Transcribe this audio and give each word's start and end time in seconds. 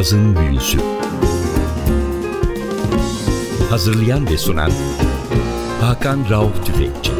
Cazın 0.00 0.36
Büyüsü 0.36 0.78
Hazırlayan 3.70 4.26
ve 4.26 4.38
sunan 4.38 4.70
Hakan 5.80 6.30
Rauf 6.30 6.66
Tüfekçi 6.66 7.12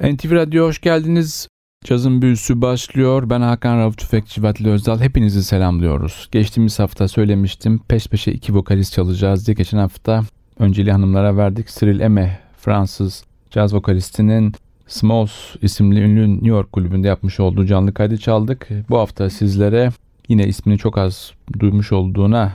NTV 0.00 0.32
Radyo 0.32 0.66
hoş 0.66 0.80
geldiniz. 0.80 1.48
Cazın 1.84 2.22
büyüsü 2.22 2.62
başlıyor. 2.62 3.30
Ben 3.30 3.40
Hakan 3.40 3.78
Rauf 3.78 3.98
Tüfekçi 3.98 4.42
Vatli 4.42 4.70
Özdal. 4.70 5.00
Hepinizi 5.00 5.44
selamlıyoruz. 5.44 6.28
Geçtiğimiz 6.32 6.78
hafta 6.78 7.08
söylemiştim. 7.08 7.80
Peş 7.88 8.06
peşe 8.06 8.32
iki 8.32 8.54
vokalist 8.54 8.92
çalacağız 8.92 9.46
diye. 9.46 9.54
Geçen 9.54 9.78
hafta 9.78 10.22
önceliği 10.58 10.92
hanımlara 10.92 11.36
verdik. 11.36 11.68
Cyril 11.68 12.00
Eme, 12.00 12.40
Fransız 12.58 13.24
caz 13.50 13.74
vokalistinin 13.74 14.54
Smalls 14.86 15.32
isimli 15.62 16.00
ünlü 16.00 16.32
New 16.32 16.48
York 16.48 16.72
kulübünde 16.72 17.08
yapmış 17.08 17.40
olduğu 17.40 17.66
canlı 17.66 17.94
kaydı 17.94 18.18
çaldık. 18.18 18.68
Bu 18.90 18.98
hafta 18.98 19.30
sizlere 19.30 19.90
yine 20.28 20.46
ismini 20.46 20.78
çok 20.78 20.98
az 20.98 21.32
duymuş 21.60 21.92
olduğuna 21.92 22.52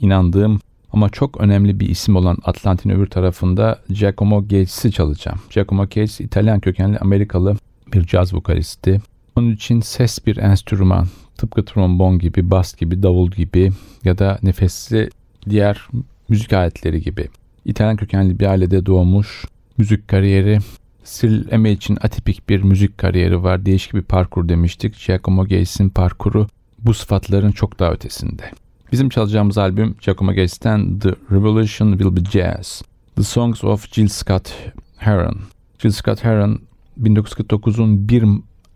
inandığım 0.00 0.60
ama 0.92 1.08
çok 1.10 1.40
önemli 1.40 1.80
bir 1.80 1.88
isim 1.88 2.16
olan 2.16 2.38
Atlantin 2.44 2.90
öbür 2.90 3.06
tarafında 3.06 3.78
Giacomo 3.88 4.42
Gates'i 4.42 4.92
çalacağım. 4.92 5.38
Giacomo 5.50 5.82
Gates 5.82 6.20
İtalyan 6.20 6.60
kökenli 6.60 6.98
Amerikalı 6.98 7.56
bir 7.92 8.06
caz 8.06 8.34
vokalisti. 8.34 9.00
Onun 9.36 9.52
için 9.52 9.80
ses 9.80 10.26
bir 10.26 10.36
enstrüman, 10.36 11.06
tıpkı 11.36 11.64
trombon 11.64 12.18
gibi, 12.18 12.50
bas 12.50 12.76
gibi, 12.76 13.02
davul 13.02 13.30
gibi 13.30 13.72
ya 14.04 14.18
da 14.18 14.38
nefesli 14.42 15.10
diğer 15.50 15.88
müzik 16.28 16.52
aletleri 16.52 17.02
gibi. 17.02 17.28
İtalyan 17.64 17.96
kökenli 17.96 18.38
bir 18.38 18.46
ailede 18.46 18.86
doğmuş, 18.86 19.44
müzik 19.78 20.08
kariyeri 20.08 20.58
Cyril 21.06 21.52
Eme 21.52 21.72
için 21.72 21.98
atipik 22.00 22.48
bir 22.48 22.62
müzik 22.62 22.98
kariyeri 22.98 23.42
var. 23.42 23.66
Değişik 23.66 23.94
bir 23.94 24.02
parkur 24.02 24.48
demiştik. 24.48 25.06
Giacomo 25.06 25.42
Gates'in 25.42 25.88
parkuru 25.88 26.46
bu 26.78 26.94
sıfatların 26.94 27.52
çok 27.52 27.78
daha 27.78 27.92
ötesinde. 27.92 28.50
Bizim 28.92 29.08
çalacağımız 29.08 29.58
albüm 29.58 29.94
Giacomo 30.04 30.30
Gates'ten 30.30 30.98
The 30.98 31.10
Revolution 31.30 31.92
Will 31.92 32.16
Be 32.16 32.20
Jazz. 32.30 32.82
The 33.16 33.22
Songs 33.22 33.64
of 33.64 33.92
Jill 33.92 34.08
Scott 34.08 34.52
Heron. 34.96 35.38
Jill 35.78 35.90
Scott 35.90 36.24
Heron 36.24 36.60
1949'un 37.02 38.08
1 38.08 38.24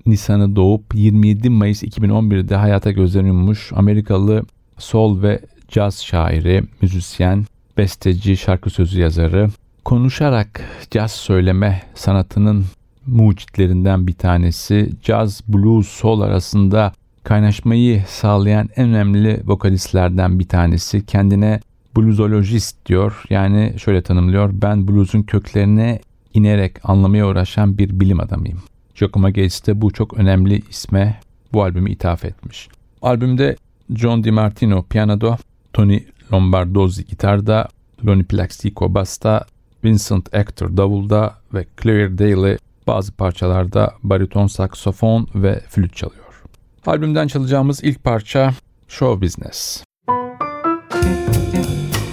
Nisan'ı 0.06 0.56
doğup 0.56 0.94
27 0.94 1.50
Mayıs 1.50 1.82
2011'de 1.82 2.56
hayata 2.56 2.90
gözlerini 2.90 3.28
yummuş 3.28 3.72
Amerikalı 3.74 4.42
soul 4.78 5.22
ve 5.22 5.40
caz 5.68 6.04
şairi, 6.04 6.62
müzisyen, 6.82 7.44
besteci, 7.78 8.36
şarkı 8.36 8.70
sözü 8.70 9.00
yazarı. 9.00 9.50
Konuşarak 9.84 10.60
caz 10.90 11.12
söyleme 11.12 11.82
sanatının 11.94 12.64
mucitlerinden 13.06 14.06
bir 14.06 14.12
tanesi. 14.12 14.90
Caz, 15.02 15.40
blues, 15.48 15.88
soul 15.88 16.20
arasında 16.20 16.92
kaynaşmayı 17.24 18.04
sağlayan 18.08 18.68
en 18.76 18.88
önemli 18.88 19.42
vokalistlerden 19.46 20.38
bir 20.38 20.48
tanesi. 20.48 21.06
Kendine 21.06 21.60
bluesologist 21.96 22.86
diyor. 22.86 23.22
Yani 23.30 23.74
şöyle 23.78 24.02
tanımlıyor. 24.02 24.50
Ben 24.52 24.88
blues'un 24.88 25.22
köklerine 25.22 26.00
inerek 26.34 26.76
anlamaya 26.82 27.28
uğraşan 27.28 27.78
bir 27.78 28.00
bilim 28.00 28.20
adamıyım. 28.20 28.62
Giacomo 28.94 29.26
Gates 29.26 29.66
de 29.66 29.80
bu 29.80 29.90
çok 29.90 30.14
önemli 30.14 30.62
isme 30.70 31.20
bu 31.52 31.62
albümü 31.62 31.90
ithaf 31.90 32.24
etmiş. 32.24 32.68
Albümde 33.02 33.56
John 33.94 34.24
DiMartino 34.24 34.82
piyanoda, 34.82 35.38
Tony 35.72 36.00
Lombardozzi 36.32 37.06
gitarda, 37.06 37.68
Lonnie 38.06 38.24
Plaxico 38.24 38.94
basta, 38.94 39.44
Vincent 39.84 40.34
Actor 40.34 40.76
davulda 40.76 41.34
ve 41.54 41.66
Claire 41.82 42.18
Daly 42.18 42.56
bazı 42.86 43.12
parçalarda 43.12 43.94
bariton 44.02 44.46
saksofon 44.46 45.28
ve 45.34 45.60
flüt 45.68 45.96
çalıyor. 45.96 46.42
Albümden 46.86 47.26
çalacağımız 47.26 47.84
ilk 47.84 48.04
parça 48.04 48.54
Show 48.88 49.26
Business. 49.26 49.84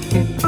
They'll 0.09 0.46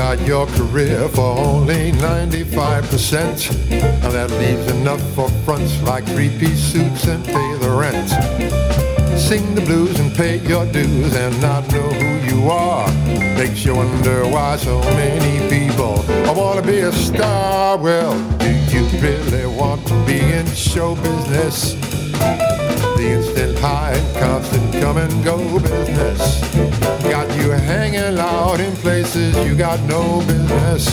guide 0.00 0.26
your 0.26 0.46
career 0.46 1.06
for 1.10 1.36
only 1.36 1.92
95%. 1.92 3.50
And 3.70 4.12
that 4.14 4.30
leaves 4.30 4.66
enough 4.70 5.02
for 5.14 5.28
fronts 5.44 5.82
like 5.82 6.06
three-piece 6.06 6.58
suits 6.72 7.06
and 7.06 7.22
pay 7.22 7.48
the 7.58 7.68
rent. 7.68 8.08
Sing 9.20 9.54
the 9.54 9.60
blues 9.60 10.00
and 10.00 10.10
pay 10.14 10.38
your 10.48 10.64
dues 10.72 11.14
and 11.14 11.38
not 11.42 11.70
know 11.70 11.90
who 12.00 12.10
you 12.30 12.48
are. 12.48 12.90
Makes 13.36 13.66
you 13.66 13.74
wonder 13.74 14.26
why 14.26 14.56
so 14.56 14.80
many 14.80 15.34
people 15.50 15.98
I 16.26 16.32
want 16.32 16.64
to 16.64 16.66
be 16.66 16.78
a 16.78 16.92
star. 16.92 17.76
Well, 17.76 18.16
do 18.38 18.50
you 18.74 18.86
really 19.02 19.44
want 19.54 19.86
to 19.88 20.06
be 20.06 20.18
in 20.18 20.46
show 20.46 20.94
business? 20.94 21.76
The 23.00 23.12
instant 23.12 23.58
high 23.60 23.92
and 23.92 24.16
constant 24.18 24.74
come 24.74 24.98
and 24.98 25.24
go 25.24 25.38
business. 25.58 26.40
Got 27.02 27.34
you 27.34 27.50
hanging 27.50 28.18
out 28.18 28.60
in 28.60 28.76
places 28.76 29.34
you 29.42 29.54
got 29.54 29.80
no 29.88 30.18
business. 30.26 30.84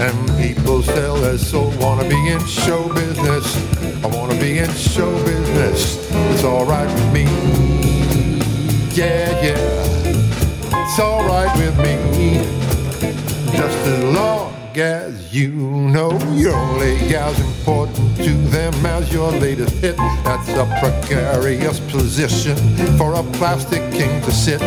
And 0.00 0.16
people 0.36 0.82
sell 0.82 1.14
their 1.14 1.38
soul, 1.38 1.72
wanna 1.78 2.08
be 2.08 2.26
in 2.26 2.44
show 2.44 2.92
business. 2.92 3.46
I 4.02 4.08
wanna 4.08 4.34
be 4.40 4.58
in 4.58 4.68
show 4.72 5.12
business. 5.24 6.10
It's 6.32 6.42
alright 6.42 6.92
with 6.92 7.12
me. 7.12 7.26
Yeah, 8.92 9.30
yeah. 9.46 10.82
It's 10.82 10.98
alright 10.98 11.56
with 11.56 11.78
me. 11.78 11.94
Just 13.52 13.78
as 13.86 14.02
long 14.12 14.55
as 14.78 15.34
you 15.34 15.50
know 15.50 16.18
your 16.34 16.54
only 16.54 16.96
as 17.14 17.38
important 17.40 18.16
to 18.16 18.34
them 18.48 18.74
as 18.86 19.12
your 19.12 19.30
latest 19.32 19.74
hit. 19.76 19.96
That's 19.96 20.48
a 20.48 20.66
precarious 20.80 21.80
position 21.90 22.56
for 22.98 23.14
a 23.14 23.22
plastic 23.38 23.80
king 23.92 24.20
to 24.22 24.30
sit. 24.30 24.60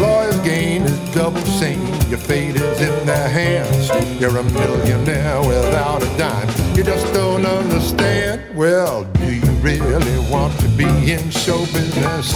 Lawyer's 0.00 0.38
gain 0.40 0.82
is 0.82 1.14
double 1.14 1.40
sane. 1.42 1.80
Your 2.08 2.18
fate 2.18 2.56
is 2.56 2.80
in 2.80 3.06
their 3.06 3.28
hands. 3.28 3.88
You're 4.20 4.36
a 4.36 4.42
millionaire 4.42 5.40
without 5.40 6.02
a 6.02 6.18
dime. 6.18 6.48
You 6.76 6.84
just 6.84 7.12
don't 7.12 7.44
understand. 7.44 8.56
Well, 8.56 9.04
do 9.04 9.34
you 9.34 9.50
really 9.60 10.18
want 10.30 10.58
to 10.60 10.68
be 10.68 11.12
in 11.12 11.30
show 11.30 11.58
business? 11.72 12.34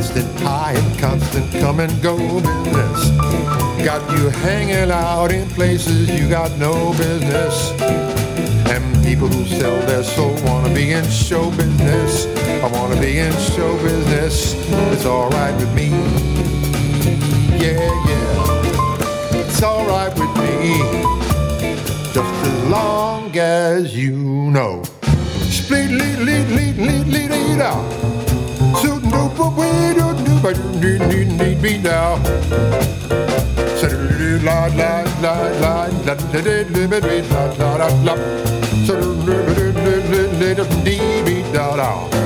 The 0.00 0.06
instant 0.06 0.40
high 0.40 0.72
and 0.72 0.98
constant 0.98 1.52
come 1.60 1.78
and 1.78 2.02
go 2.02 2.16
business. 2.16 3.10
Got 3.84 4.00
you 4.16 4.30
hanging 4.30 4.90
out 4.90 5.30
in 5.30 5.46
places 5.50 6.08
you 6.08 6.26
got 6.26 6.50
no 6.56 6.92
business. 6.92 7.72
And 8.72 9.04
people 9.04 9.28
who 9.28 9.44
sell 9.44 9.78
their 9.86 10.02
soul 10.02 10.34
wanna 10.42 10.72
be 10.74 10.92
in 10.92 11.04
show 11.10 11.50
business. 11.50 12.24
I 12.64 12.68
wanna 12.72 12.98
be 12.98 13.18
in 13.18 13.32
show 13.54 13.76
business. 13.82 14.54
It's 14.90 15.04
alright 15.04 15.54
with 15.56 15.74
me. 15.74 15.90
Yeah, 17.60 17.84
yeah. 18.08 19.40
It's 19.42 19.62
alright 19.62 20.18
with 20.18 20.34
me. 20.38 20.78
Just 22.14 22.34
as 22.48 22.70
long 22.70 23.36
as 23.36 23.94
you 23.94 24.16
know. 24.16 24.82
Split, 25.50 25.90
lead, 25.90 26.20
lead, 26.20 26.48
lead, 26.48 26.76
lead, 26.78 27.06
lead, 27.06 27.30
lead 27.30 27.58
dope, 27.58 28.09
but 29.36 29.50
we 29.56 29.94
don't 29.94 30.24
do, 30.24 30.38
but 30.40 30.56
need, 30.80 31.60
me 31.62 31.78
now. 31.78 32.18
La 34.42 34.66
la 34.68 35.02
la 35.20 35.34
la 35.60 35.86
la 36.06 36.14
la 36.14 36.42
la 36.72 36.98
la 36.98 36.98
la 36.98 37.46
la 37.52 37.84
la 41.76 42.20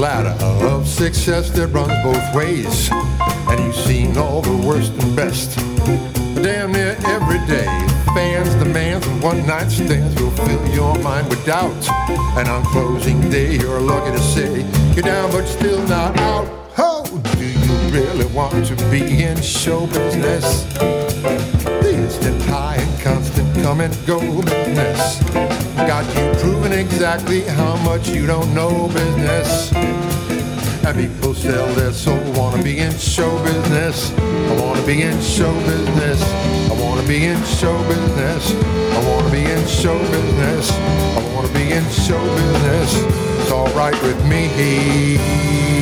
ladder 0.00 0.34
of 0.64 0.88
success 0.88 1.50
that 1.50 1.66
runs 1.68 1.92
both 2.02 2.34
ways. 2.34 2.88
And 3.50 3.62
you've 3.62 3.76
seen 3.76 4.16
all 4.16 4.40
the 4.40 4.66
worst 4.66 4.92
and 4.92 5.14
best. 5.14 5.56
Damn 6.42 6.72
near 6.72 6.96
every 7.04 7.38
day, 7.46 7.66
fans, 8.14 8.54
demands, 8.54 9.06
and 9.06 9.22
one 9.22 9.46
night 9.46 9.68
stands 9.68 10.18
will 10.18 10.30
fill 10.30 10.66
your 10.68 10.98
mind 11.00 11.28
with 11.28 11.44
doubt. 11.44 11.86
And 12.38 12.48
on 12.48 12.64
closing 12.64 13.20
day, 13.28 13.58
you're 13.58 13.80
lucky 13.80 14.12
to 14.12 14.22
say 14.22 14.64
you're 14.94 15.02
down 15.02 15.30
but 15.32 15.44
still 15.44 15.82
not 15.86 16.18
out. 16.20 16.46
Ho! 16.76 17.04
do 17.04 17.44
you 17.44 17.74
really 17.90 18.26
want 18.32 18.64
to 18.66 18.76
be 18.90 19.22
in 19.22 19.36
show 19.42 19.86
business? 19.88 20.64
The 20.72 21.92
instant 21.94 22.40
high 22.44 22.76
and 22.76 23.00
come 23.62 23.80
and 23.80 23.94
go 24.06 24.20
business. 24.42 25.22
Got 25.76 26.06
you 26.16 26.40
proving 26.40 26.72
exactly 26.72 27.42
how 27.42 27.76
much 27.84 28.08
you 28.08 28.26
don't 28.26 28.52
know 28.54 28.88
business. 28.88 29.72
And 30.84 30.96
people 30.96 31.34
sell 31.34 31.66
their 31.74 31.92
soul, 31.92 32.20
wanna 32.32 32.62
be 32.62 32.78
in 32.78 32.92
show 32.92 33.30
business. 33.44 34.12
I 34.18 34.56
wanna 34.60 34.86
be 34.86 35.02
in 35.02 35.20
show 35.20 35.52
business. 35.70 36.20
I 36.70 36.74
wanna 36.82 37.06
be 37.06 37.24
in 37.24 37.42
show 37.44 37.76
business. 37.88 38.52
I 38.96 39.00
wanna 39.08 39.30
be 39.30 39.44
in 39.44 39.66
show 39.66 39.98
business. 39.98 40.70
I 41.18 41.20
wanna 41.34 41.52
be 41.52 41.72
in 41.72 41.84
show 41.90 42.22
business. 42.36 42.90
It's 43.40 43.50
alright 43.50 44.00
with 44.02 44.20
me. 44.26 45.79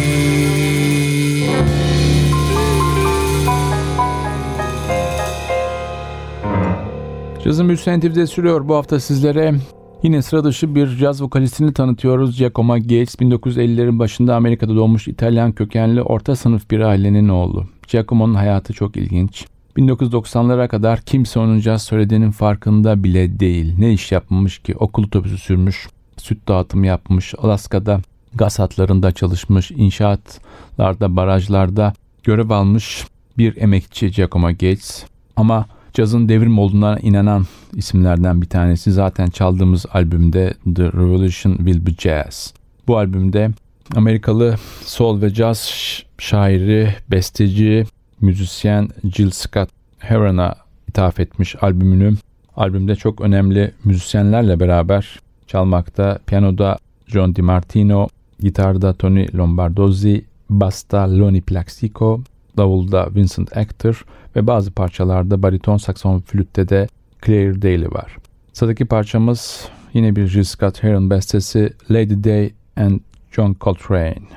Cazın 7.49 7.69
büyüsü 7.69 8.27
sürüyor. 8.27 8.69
Bu 8.69 8.75
hafta 8.75 9.01
sizlere 9.01 9.55
yine 10.03 10.23
sıra 10.23 10.45
dışı 10.45 10.75
bir 10.75 10.97
caz 10.97 11.23
vokalistini 11.23 11.73
tanıtıyoruz. 11.73 12.39
Giacomo 12.39 12.75
Gates 12.75 13.15
1950'lerin 13.15 13.99
başında 13.99 14.37
Amerika'da 14.37 14.77
doğmuş 14.77 15.09
İtalyan 15.09 15.53
kökenli 15.53 16.03
orta 16.03 16.37
sınıf 16.37 16.71
bir 16.71 16.81
ailenin 16.81 17.29
oğlu. 17.29 17.65
Giacomo'nun 17.89 18.35
hayatı 18.35 18.73
çok 18.73 18.97
ilginç. 18.97 19.47
1990'lara 19.77 20.69
kadar 20.69 21.01
kimse 21.01 21.41
onun 21.41 21.61
caz 21.61 21.83
söylediğinin 21.83 22.31
farkında 22.31 23.05
bile 23.05 23.41
değil. 23.41 23.75
Ne 23.79 23.93
iş 23.93 24.13
yapmamış 24.13 24.59
ki? 24.59 24.77
Okul 24.77 25.05
otobüsü 25.05 25.39
sürmüş, 25.39 25.89
süt 26.17 26.49
dağıtımı 26.49 26.87
yapmış, 26.87 27.35
Alaska'da 27.39 28.01
gaz 28.35 28.59
hatlarında 28.59 29.13
çalışmış, 29.13 29.71
inşaatlarda, 29.71 31.17
barajlarda 31.17 31.93
görev 32.23 32.51
almış 32.51 33.05
bir 33.39 33.57
emekçi 33.57 34.11
Giacomo 34.11 34.49
Gates. 34.49 35.05
Ama 35.37 35.67
cazın 35.93 36.29
devrim 36.29 36.59
olduğuna 36.59 36.99
inanan 36.99 37.45
isimlerden 37.75 38.43
bir 38.43 38.47
tanesi 38.47 38.93
zaten 38.93 39.27
çaldığımız 39.27 39.87
albümde 39.93 40.55
The 40.75 40.85
Revolution 40.85 41.57
Will 41.57 41.87
Be 41.87 41.91
Jazz. 41.91 42.55
Bu 42.87 42.99
albümde 42.99 43.51
Amerikalı 43.97 44.55
soul 44.85 45.23
ve 45.23 45.35
caz 45.35 45.73
şairi, 46.19 46.95
besteci, 47.11 47.85
müzisyen 48.21 48.89
Jill 49.15 49.31
Scott 49.31 49.69
Heron'a 49.99 50.55
ithaf 50.89 51.21
etmiş 51.21 51.63
albümünü. 51.63 52.15
Albümde 52.57 52.97
çok 52.97 53.21
önemli 53.21 53.75
müzisyenlerle 53.85 54.61
beraber 54.61 55.21
çalmakta. 55.47 56.19
Piyanoda 56.27 56.79
John 57.07 57.35
DiMartino, 57.35 58.09
gitarda 58.41 58.93
Tony 58.93 59.27
Lombardozzi, 59.35 60.25
basta 60.51 61.19
Lonnie 61.19 61.41
Plaxico, 61.41 62.21
davulda 62.59 63.09
Vincent 63.15 63.57
Actor 63.57 64.05
ve 64.37 64.47
bazı 64.47 64.73
parçalarda 64.73 65.43
bariton 65.43 65.77
sakson 65.77 66.21
flütte 66.21 66.69
de 66.69 66.89
Claire 67.27 67.63
Daly 67.63 67.91
var. 67.91 68.17
Sıradaki 68.53 68.85
parçamız 68.85 69.69
yine 69.95 70.17
bir 70.17 70.27
Jill 70.27 70.45
Scott 70.45 70.83
Heron 70.83 71.11
bestesi 71.11 71.73
Lady 71.91 72.25
Day 72.25 72.53
and 72.77 73.01
John 73.33 73.57
Coltrane. 73.61 74.29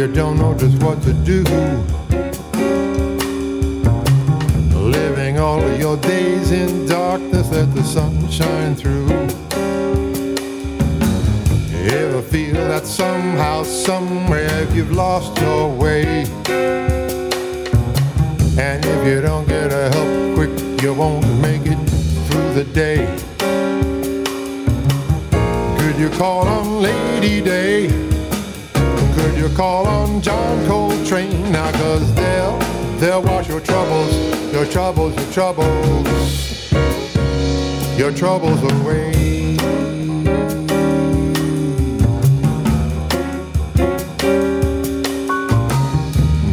You 0.00 0.10
don't 0.14 0.38
know 0.38 0.56
just 0.56 0.82
what 0.82 1.02
to 1.02 1.12
do. 1.12 1.42
Living 4.74 5.38
all 5.38 5.60
of 5.60 5.78
your 5.78 5.98
days 5.98 6.52
in 6.52 6.86
darkness, 6.86 7.50
let 7.50 7.74
the 7.74 7.82
sun 7.82 8.26
shine 8.30 8.74
through. 8.74 9.10
Ever 11.92 12.22
feel 12.22 12.54
that 12.54 12.86
somehow, 12.86 13.62
somewhere 13.62 14.66
you've 14.72 14.92
lost 14.92 15.38
your 15.42 15.68
way? 15.68 16.24
And 18.56 18.82
if 18.82 19.06
you 19.06 19.20
don't 19.20 19.46
get 19.46 19.70
a 19.70 19.90
help 19.90 20.34
quick, 20.34 20.82
you 20.82 20.94
won't 20.94 21.28
make 21.42 21.66
it 21.66 21.80
through 22.26 22.54
the 22.54 22.64
day. 22.72 23.04
Could 25.78 25.96
you 25.98 26.08
call 26.16 26.48
on 26.48 26.80
Lady 26.80 27.42
Day? 27.42 28.09
Could 29.30 29.38
you 29.38 29.56
call 29.56 29.86
on 29.86 30.20
John 30.20 30.66
Coltrane 30.66 31.52
now? 31.52 31.70
Cause 31.70 32.14
they'll, 32.14 32.58
they'll 32.98 33.22
wash 33.22 33.48
your 33.48 33.60
troubles, 33.60 34.12
your 34.52 34.66
troubles, 34.66 35.14
your 35.14 35.32
troubles, 35.32 36.72
your 37.96 38.12
troubles 38.12 38.60
away. 38.72 39.56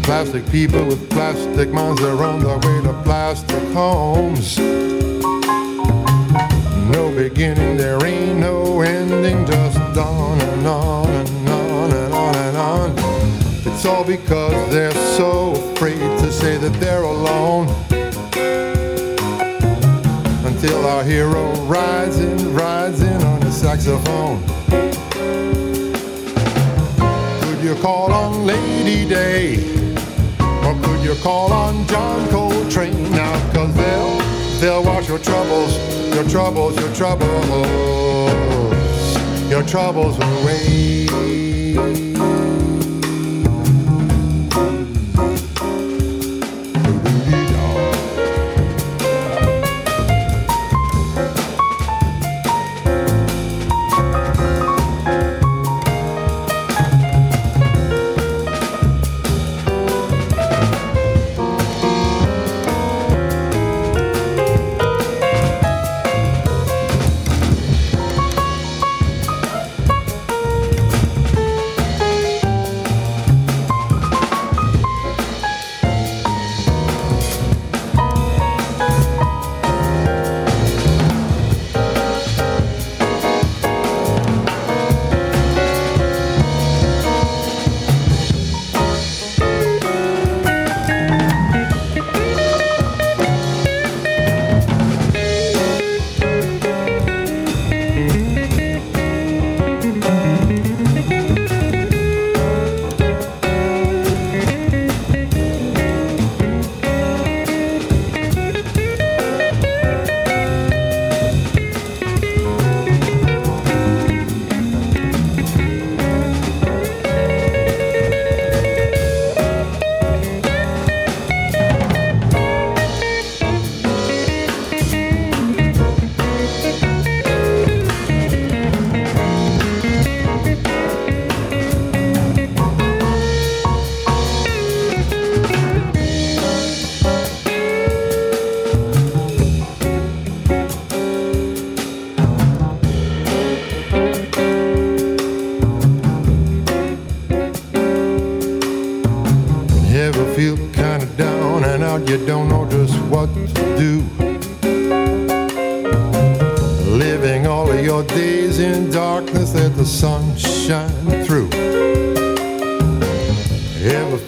Plastic 0.03 0.47
people 0.51 0.85
with 0.85 1.09
plastic 1.09 1.71
minds 1.71 2.03
are 2.03 2.23
on 2.23 2.41
their 2.43 2.59
way 2.59 2.81
to 2.83 2.93
plastic 3.03 3.63
homes. 3.73 4.59
No 6.91 7.11
beginning, 7.15 7.75
there 7.75 8.05
ain't 8.05 8.37
no 8.37 8.81
ending, 8.81 9.47
just 9.47 9.97
on 9.97 10.39
and 10.39 10.67
on 10.67 11.09
and. 11.09 11.26
It's 13.77 13.85
all 13.85 14.03
because 14.03 14.73
they're 14.73 14.91
so 15.15 15.51
afraid 15.51 15.99
to 15.99 16.31
say 16.31 16.57
that 16.57 16.73
they're 16.79 17.03
alone. 17.03 17.67
Until 20.43 20.83
our 20.87 21.03
hero 21.03 21.53
rides 21.67 22.17
in, 22.17 22.55
rides 22.55 23.03
in 23.03 23.21
on 23.21 23.43
a 23.43 23.51
saxophone. 23.51 24.43
Could 27.41 27.63
you 27.63 27.75
call 27.75 28.11
on 28.11 28.47
Lady 28.47 29.07
Day? 29.07 29.57
Or 30.65 30.73
could 30.81 31.03
you 31.03 31.13
call 31.21 31.53
on 31.53 31.85
John 31.85 32.27
Coltrane 32.29 33.11
now? 33.11 33.53
Cause 33.53 33.75
they'll, 33.75 34.17
they'll 34.59 34.83
wash 34.83 35.07
your 35.07 35.19
troubles, 35.19 35.77
your 36.15 36.27
troubles, 36.27 36.75
your 36.79 36.95
troubles, 36.95 37.47
your 39.51 39.61
troubles 39.61 40.17
away. 40.17 42.06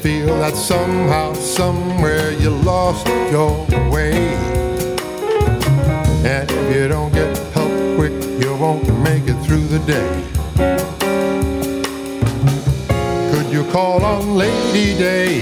Feel 0.01 0.27
that 0.39 0.55
somehow, 0.55 1.33
somewhere 1.33 2.31
you 2.31 2.49
lost 2.49 3.05
your 3.31 3.51
way? 3.91 4.13
And 6.23 6.49
if 6.49 6.75
you 6.75 6.87
don't 6.87 7.11
get 7.13 7.37
help 7.53 7.71
quick, 7.97 8.13
you 8.41 8.55
won't 8.55 8.87
make 9.03 9.23
it 9.27 9.37
through 9.45 9.65
the 9.67 9.79
day 9.79 10.23
Could 13.31 13.51
you 13.51 13.63
call 13.71 14.03
on 14.05 14.35
Lady 14.35 14.97
Day? 14.97 15.41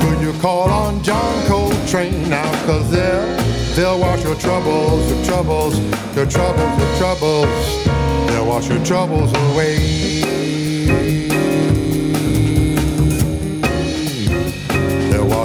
Could 0.00 0.20
you 0.20 0.32
call 0.40 0.70
on 0.70 1.02
John 1.02 1.46
Coltrane 1.46 2.28
now? 2.28 2.50
Cause 2.64 2.88
they'll, 2.90 3.36
they'll 3.74 3.98
wash 3.98 4.22
your 4.22 4.36
troubles, 4.36 5.10
your 5.10 5.24
troubles, 5.24 5.78
your 6.14 6.26
troubles, 6.26 6.78
your 6.78 6.96
troubles. 6.98 7.86
They'll 8.28 8.46
wash 8.46 8.68
your 8.68 8.84
troubles 8.84 9.32
away. 9.34 11.25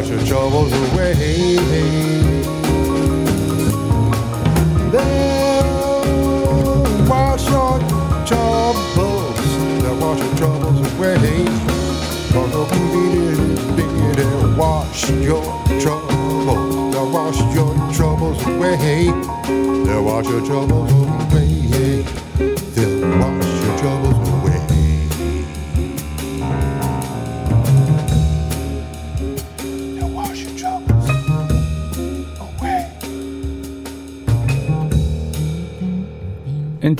Wash 0.01 0.09
your 0.09 0.25
troubles 0.25 0.73
away. 0.73 1.13
They'll 4.91 6.05
wash 7.07 7.47
your 7.49 7.79
troubles. 8.25 9.39
They'll 9.81 9.97
wash 9.99 10.19
your 10.19 10.35
troubles 10.37 10.79
away. 10.93 11.45
Gonna 12.33 12.63
be 13.75 13.85
there, 14.15 14.57
wash 14.57 15.09
your 15.09 15.43
troubles. 15.79 16.93
They'll 16.93 17.11
wash 17.11 17.39
your 17.53 17.73
troubles 17.93 18.45
away. 18.47 19.11
They'll 19.85 20.03
wash 20.03 20.25
your 20.25 20.43
troubles 20.43 20.91
away. 20.91 21.20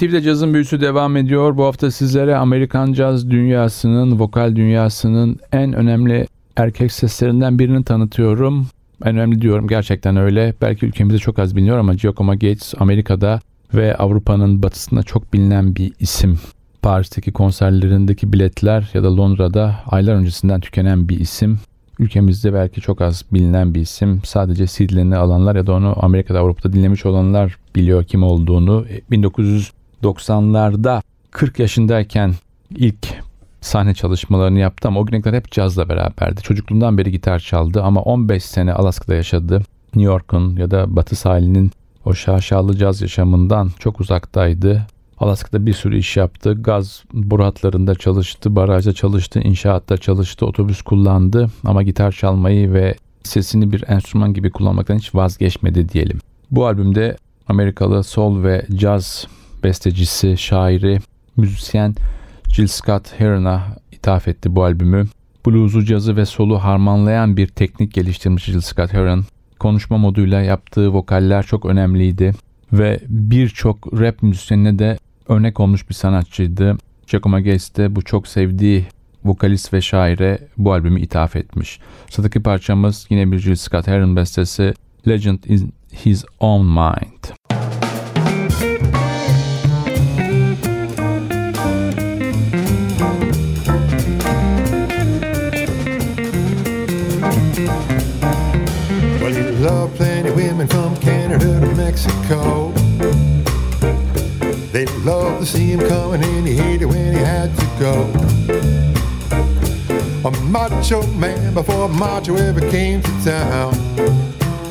NTV'de 0.02 0.22
cazın 0.22 0.54
büyüsü 0.54 0.82
devam 0.82 1.18
ediyor. 1.18 1.58
Bu 1.58 1.66
hafta 1.66 1.92
sizlere 1.92 2.36
Amerikan 2.36 2.94
caz 2.94 3.30
dünyasının, 3.30 4.20
vokal 4.20 4.56
dünyasının 4.56 5.40
en 5.52 5.74
önemli 5.74 6.28
erkek 6.58 6.92
seslerinden 6.92 7.60
birini 7.60 7.84
tanıtıyorum. 7.84 8.68
En 9.06 9.16
önemli 9.16 9.42
diyorum 9.42 9.68
gerçekten 9.68 10.18
öyle. 10.18 10.54
Belki 10.62 10.86
ülkemizde 10.86 11.18
çok 11.18 11.40
az 11.40 11.56
biliniyor 11.56 11.78
ama 11.78 11.94
Giacomo 11.94 12.32
Gates 12.32 12.74
Amerika'da 12.80 13.40
ve 13.74 13.96
Avrupa'nın 13.96 14.64
batısında 14.64 15.04
çok 15.04 15.34
bilinen 15.34 15.76
bir 15.76 15.92
isim. 16.00 16.40
Paris'teki 16.82 17.32
konserlerindeki 17.32 18.34
biletler 18.34 18.90
ya 18.94 19.04
da 19.04 19.18
Londra'da 19.18 19.76
aylar 19.88 20.16
öncesinden 20.16 20.60
tükenen 20.60 21.10
bir 21.10 21.20
isim. 21.20 21.60
Ülkemizde 22.00 22.54
belki 22.54 22.82
çok 22.82 23.02
az 23.02 23.26
bilinen 23.34 23.76
bir 23.76 23.82
isim. 23.82 24.22
Sadece 24.24 24.66
CD'lerini 24.68 25.18
alanlar 25.18 25.56
ya 25.56 25.68
da 25.68 25.74
onu 25.74 25.96
Amerika'da 25.98 26.40
Avrupa'da 26.40 26.74
dinlemiş 26.74 27.06
olanlar 27.06 27.58
biliyor 27.76 28.04
kim 28.04 28.24
olduğunu. 28.24 28.86
1990'larda 30.04 31.02
40 31.32 31.60
yaşındayken 31.60 32.34
ilk 32.76 33.08
sahne 33.62 33.94
çalışmalarını 33.94 34.60
yaptı 34.60 34.88
ama 34.88 35.00
o 35.00 35.06
güne 35.06 35.22
kadar 35.22 35.40
hep 35.40 35.52
cazla 35.52 35.90
beraberdi. 35.90 36.42
Çocukluğundan 36.42 36.98
beri 36.98 37.12
gitar 37.12 37.40
çaldı 37.40 37.84
ama 37.84 38.02
15 38.02 38.44
sene 38.44 38.74
Alaska'da 38.74 39.16
yaşadı. 39.16 39.62
New 39.96 40.12
York'un 40.12 40.56
ya 40.58 40.72
da 40.72 40.96
Batı 40.96 41.16
sahilinin 41.16 41.72
o 42.06 42.14
şaşalı 42.14 42.78
caz 42.78 43.02
yaşamından 43.02 43.72
çok 43.80 44.00
uzaktaydı. 44.00 44.88
Alaska'da 45.20 45.66
bir 45.66 45.74
sürü 45.74 45.98
iş 45.98 46.18
yaptı. 46.18 46.54
Gaz 46.62 47.04
boru 47.14 47.44
hatlarında 47.44 47.96
çalıştı, 47.96 48.56
barajda 48.56 48.94
çalıştı, 48.94 49.40
inşaatta 49.40 49.98
çalıştı, 49.98 50.46
otobüs 50.46 50.82
kullandı. 50.82 51.50
Ama 51.66 51.84
gitar 51.84 52.12
çalmayı 52.12 52.74
ve 52.74 52.96
sesini 53.24 53.72
bir 53.72 53.84
enstrüman 53.88 54.34
gibi 54.34 54.52
kullanmaktan 54.52 54.98
hiç 54.98 55.16
vazgeçmedi 55.16 55.90
diyelim. 55.90 56.20
Bu 56.52 56.66
albümde 56.66 57.18
Amerikalı 57.48 58.04
soul 58.04 58.44
ve 58.44 58.66
caz 58.76 59.28
bestecisi, 59.64 60.38
şairi, 60.38 61.00
müzisyen 61.38 61.96
Jill 62.48 62.68
Scott 62.68 63.20
Heron'a 63.20 63.64
ithaf 63.92 64.28
etti 64.28 64.56
bu 64.56 64.64
albümü. 64.64 65.08
Blues'u, 65.46 65.86
cazı 65.86 66.16
ve 66.16 66.26
solu 66.26 66.64
harmanlayan 66.64 67.38
bir 67.38 67.48
teknik 67.48 67.94
geliştirmiş 67.94 68.44
Jill 68.44 68.62
Scott 68.62 68.94
Heron. 68.94 69.26
Konuşma 69.60 69.98
moduyla 69.98 70.42
yaptığı 70.42 70.94
vokaller 70.94 71.44
çok 71.44 71.66
önemliydi 71.66 72.34
ve 72.74 73.00
birçok 73.08 74.00
rap 74.00 74.24
müzisyenine 74.24 74.80
de 74.80 74.98
örnek 75.28 75.60
olmuş 75.60 75.90
bir 75.90 75.94
sanatçıydı. 75.94 76.78
Giacomo 77.08 77.38
Gates 77.38 77.76
de 77.76 77.96
bu 77.96 78.02
çok 78.02 78.28
sevdiği 78.28 78.86
vokalist 79.26 79.74
ve 79.74 79.82
şaire 79.82 80.40
bu 80.58 80.74
albümü 80.74 81.02
ithaf 81.02 81.36
etmiş. 81.36 81.80
Sıradaki 82.10 82.44
parçamız 82.44 83.08
yine 83.10 83.32
bir 83.32 83.40
Jill 83.40 83.56
Scott 83.56 83.88
Heron 83.88 84.16
bestesi 84.16 84.74
Legend 85.08 85.44
in 85.44 85.74
His 86.06 86.26
Own 86.40 86.66
Mind. 86.66 87.41
To 105.42 105.48
see 105.48 105.72
him 105.72 105.80
coming 105.80 106.24
and 106.24 106.48
he 106.48 106.56
hated 106.56 106.86
when 106.86 107.14
he 107.14 107.20
had 107.20 107.50
to 107.58 107.66
go. 107.80 108.04
A 110.24 110.32
macho 110.46 111.02
man 111.14 111.56
before 111.56 111.90
macho 111.90 112.36
ever 112.36 112.60
came 112.70 113.02
to 113.02 113.12
town. 113.24 113.74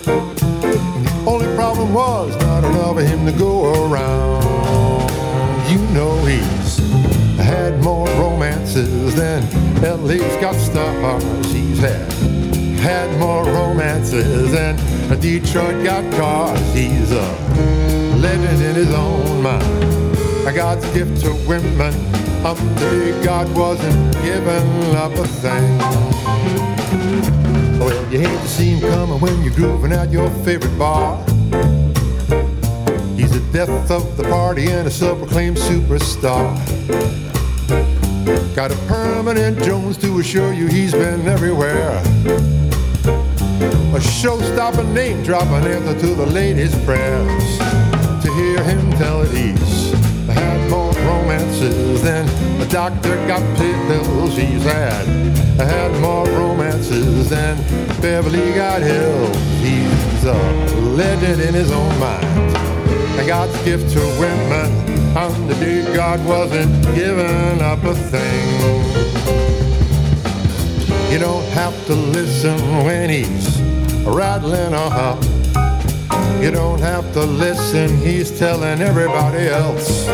The 0.04 1.24
only 1.26 1.52
problem 1.56 1.92
was 1.92 2.36
not 2.42 2.62
enough 2.62 2.98
of 2.98 3.04
him 3.04 3.26
to 3.26 3.32
go 3.32 3.90
around. 3.90 5.10
You 5.68 5.78
know 5.92 6.14
he's 6.24 6.78
had 7.38 7.82
more 7.82 8.06
romances 8.10 9.16
than 9.16 9.42
LA's 9.82 10.36
got 10.40 10.54
stars. 10.54 11.52
He's 11.52 11.80
had 11.80 12.12
had 12.78 13.18
more 13.18 13.44
romances 13.44 14.52
than 14.52 14.76
Detroit 15.20 15.82
got 15.84 16.04
cars. 16.12 16.60
He's 16.72 17.10
a 17.10 17.28
legend 18.20 18.62
in 18.62 18.76
his 18.76 18.92
own 18.92 19.42
mind. 19.42 20.09
God's 20.54 20.84
gift 20.92 21.22
to 21.22 21.32
women. 21.48 21.94
Big 22.76 23.24
God 23.24 23.54
wasn't 23.56 24.12
giving 24.22 24.96
up 24.96 25.12
a 25.12 25.26
thing. 25.26 25.78
Well, 27.78 28.12
you 28.12 28.20
hate 28.20 28.40
to 28.40 28.48
see 28.48 28.70
him 28.70 28.80
coming 28.80 29.20
when 29.20 29.42
you're 29.42 29.54
grooving 29.54 29.92
at 29.92 30.10
your 30.10 30.28
favorite 30.44 30.76
bar. 30.78 31.18
He's 33.16 33.32
the 33.32 33.46
death 33.52 33.90
of 33.90 34.16
the 34.16 34.24
party 34.24 34.70
and 34.70 34.86
a 34.86 34.90
self-proclaimed 34.90 35.56
superstar. 35.56 36.54
Got 38.54 38.72
a 38.72 38.76
permanent 38.86 39.62
Jones 39.62 39.96
to 39.98 40.18
assure 40.18 40.52
you 40.52 40.66
he's 40.66 40.92
been 40.92 41.26
everywhere. 41.28 42.02
A 43.94 44.00
show-stopping 44.00 44.92
name 44.92 45.22
dropping 45.22 45.70
answer 45.70 45.98
to 46.00 46.14
the 46.14 46.26
ladies' 46.26 46.74
prayers. 46.84 47.58
To 48.22 48.32
hear 48.34 48.62
him 48.62 48.90
tell 48.92 49.22
it 49.22 49.32
more 49.34 49.99
than 52.02 52.26
a 52.60 52.66
doctor 52.66 53.16
got 53.26 53.42
pills. 53.56 54.36
He's 54.36 54.62
had 54.64 55.06
I 55.60 55.64
had 55.64 56.00
more 56.00 56.24
romances 56.26 57.28
than 57.28 57.56
Beverly 58.00 58.52
got 58.54 58.80
Hills. 58.80 59.36
He's 59.60 60.24
a 60.24 60.32
legend 60.80 61.42
in 61.42 61.52
his 61.52 61.70
own 61.70 61.98
mind. 61.98 62.24
And 63.18 63.26
God's 63.26 63.56
gift 63.62 63.92
to 63.92 64.00
women 64.18 65.16
on 65.16 65.48
the 65.48 65.54
day 65.54 65.94
God 65.94 66.24
wasn't 66.24 66.72
giving 66.94 67.60
up 67.60 67.84
a 67.84 67.94
thing. 67.94 69.00
You 71.12 71.18
don't 71.18 71.44
have 71.50 71.74
to 71.86 71.94
listen 71.94 72.58
when 72.84 73.10
he's 73.10 73.60
rattling 74.06 74.72
off. 74.72 75.22
You 76.40 76.50
don't 76.50 76.80
have 76.80 77.12
to 77.12 77.24
listen, 77.24 77.98
he's 77.98 78.38
telling 78.38 78.80
everybody 78.80 79.48
else. 79.48 80.06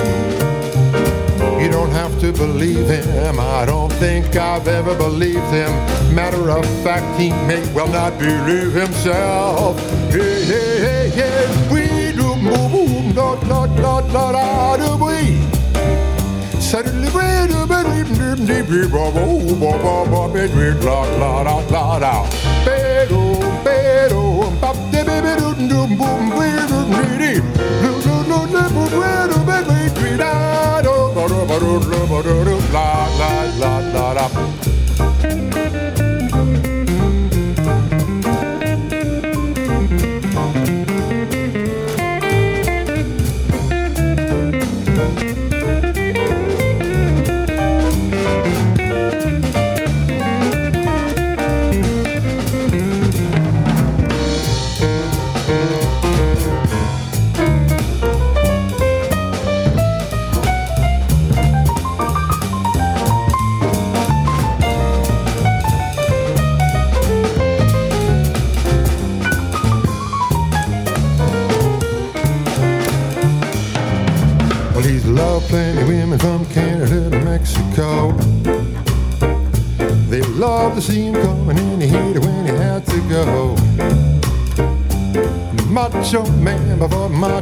You 1.67 1.73
don't 1.73 1.91
have 1.91 2.17
to 2.21 2.31
believe 2.31 2.87
him, 2.87 3.41
I 3.41 3.65
don't 3.67 3.93
think 3.95 4.37
I've 4.37 4.69
ever 4.69 4.95
believed 4.95 5.51
him. 5.51 5.73
Matter 6.15 6.49
of 6.49 6.65
fact, 6.85 7.19
he 7.19 7.31
may 7.31 7.61
well 7.75 7.89
not 7.89 8.17
believe 8.21 8.73
himself. 8.73 9.77
Hey, 10.09 10.45
hey, 10.45 10.79
hey, 10.87 11.11
hey, 11.11 11.69
we 11.73 12.13
do 12.13 12.37
boom, 12.37 13.13
lot, 13.17 13.45
lot, 13.49 13.71
lot, 13.81 14.09
lot, 14.13 14.37
ah, 14.37 14.77
do 14.77 15.07
we. 15.07 15.41
Suddenly, 16.61 17.09
oh, 17.13 17.67
la 21.19 21.41
la 21.41 21.41
la 21.43 21.59
la 21.69 21.97
la. 21.97 22.31
Pero, 22.65 23.41
pero, 23.65 24.53
bop, 24.61 24.77
de 24.93 25.03
baby, 25.03 25.35
doom, 25.41 25.67
doom, 25.67 25.97
boom, 25.99 26.31
weird, 26.31 26.71
needy. 26.95 27.43
La 31.17 33.09
la 33.19 33.31
la 33.59 33.81
la 33.81 34.13
la. 34.13 34.76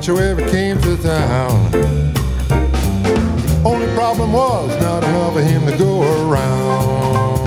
Macho 0.06 0.20
ever 0.20 0.46
came 0.50 0.78
to 0.82 0.96
town. 0.98 1.72
Only 3.64 3.86
problem 3.94 4.34
was 4.34 4.68
not 4.82 5.02
enough 5.02 5.34
of 5.34 5.42
him 5.42 5.64
to 5.64 5.76
go 5.78 6.02
around. 6.28 7.40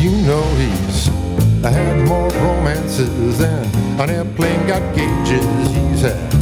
You 0.00 0.12
know 0.24 0.44
he's 0.54 1.06
had 1.60 2.06
more 2.06 2.28
romances 2.28 3.38
than 3.38 3.64
an 4.00 4.10
airplane 4.10 4.64
got 4.68 4.94
gauges. 4.94 5.74
He's 5.74 6.02
had 6.02 6.34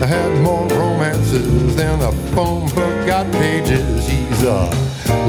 I 0.00 0.06
had 0.06 0.40
more 0.40 0.68
romances 0.68 1.74
than 1.74 2.00
a 2.00 2.12
phone 2.32 2.68
book 2.68 3.06
got 3.06 3.30
pages. 3.32 4.06
He's 4.06 4.42
a 4.44 4.70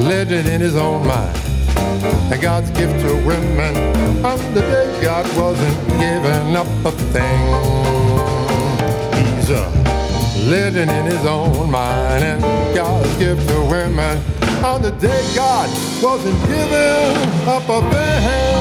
legend 0.08 0.48
in 0.50 0.62
his 0.62 0.75
own 0.75 1.08
mind. 1.08 1.36
And 2.32 2.39
God's 2.39 2.70
gift 2.72 3.00
to 3.08 3.13
women 3.25 3.75
on 4.24 4.38
the 4.53 4.62
day 4.62 5.01
God 5.01 5.25
wasn't 5.36 5.77
giving 6.00 6.56
up 6.56 6.68
a 6.86 6.92
thing. 7.12 7.53
A 9.49 10.49
legend 10.49 10.91
in 10.91 11.06
his 11.06 11.25
own 11.25 11.71
mind. 11.71 12.23
And 12.23 12.41
God's 12.75 13.17
gift 13.17 13.49
to 13.49 13.62
women 13.62 14.17
on 14.63 14.82
the 14.82 14.91
day 15.01 15.23
God 15.36 15.69
wasn't 16.01 16.39
giving 16.47 17.47
up 17.47 17.69
a 17.69 17.82
thing. 17.91 18.53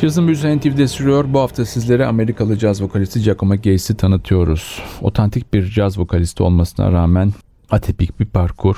Cazın 0.00 0.26
büyüsü 0.26 0.56
NTV'de 0.56 0.88
sürüyor. 0.88 1.24
Bu 1.28 1.40
hafta 1.40 1.64
sizlere 1.64 2.06
Amerikalı 2.06 2.58
caz 2.58 2.82
vokalisti 2.82 3.22
Giacomo 3.22 3.54
Gates'i 3.54 3.96
tanıtıyoruz. 3.96 4.82
Otantik 5.00 5.54
bir 5.54 5.70
caz 5.70 5.98
vokalisti 5.98 6.42
olmasına 6.42 6.92
rağmen 6.92 7.32
atipik 7.70 8.20
bir 8.20 8.26
parkur. 8.26 8.76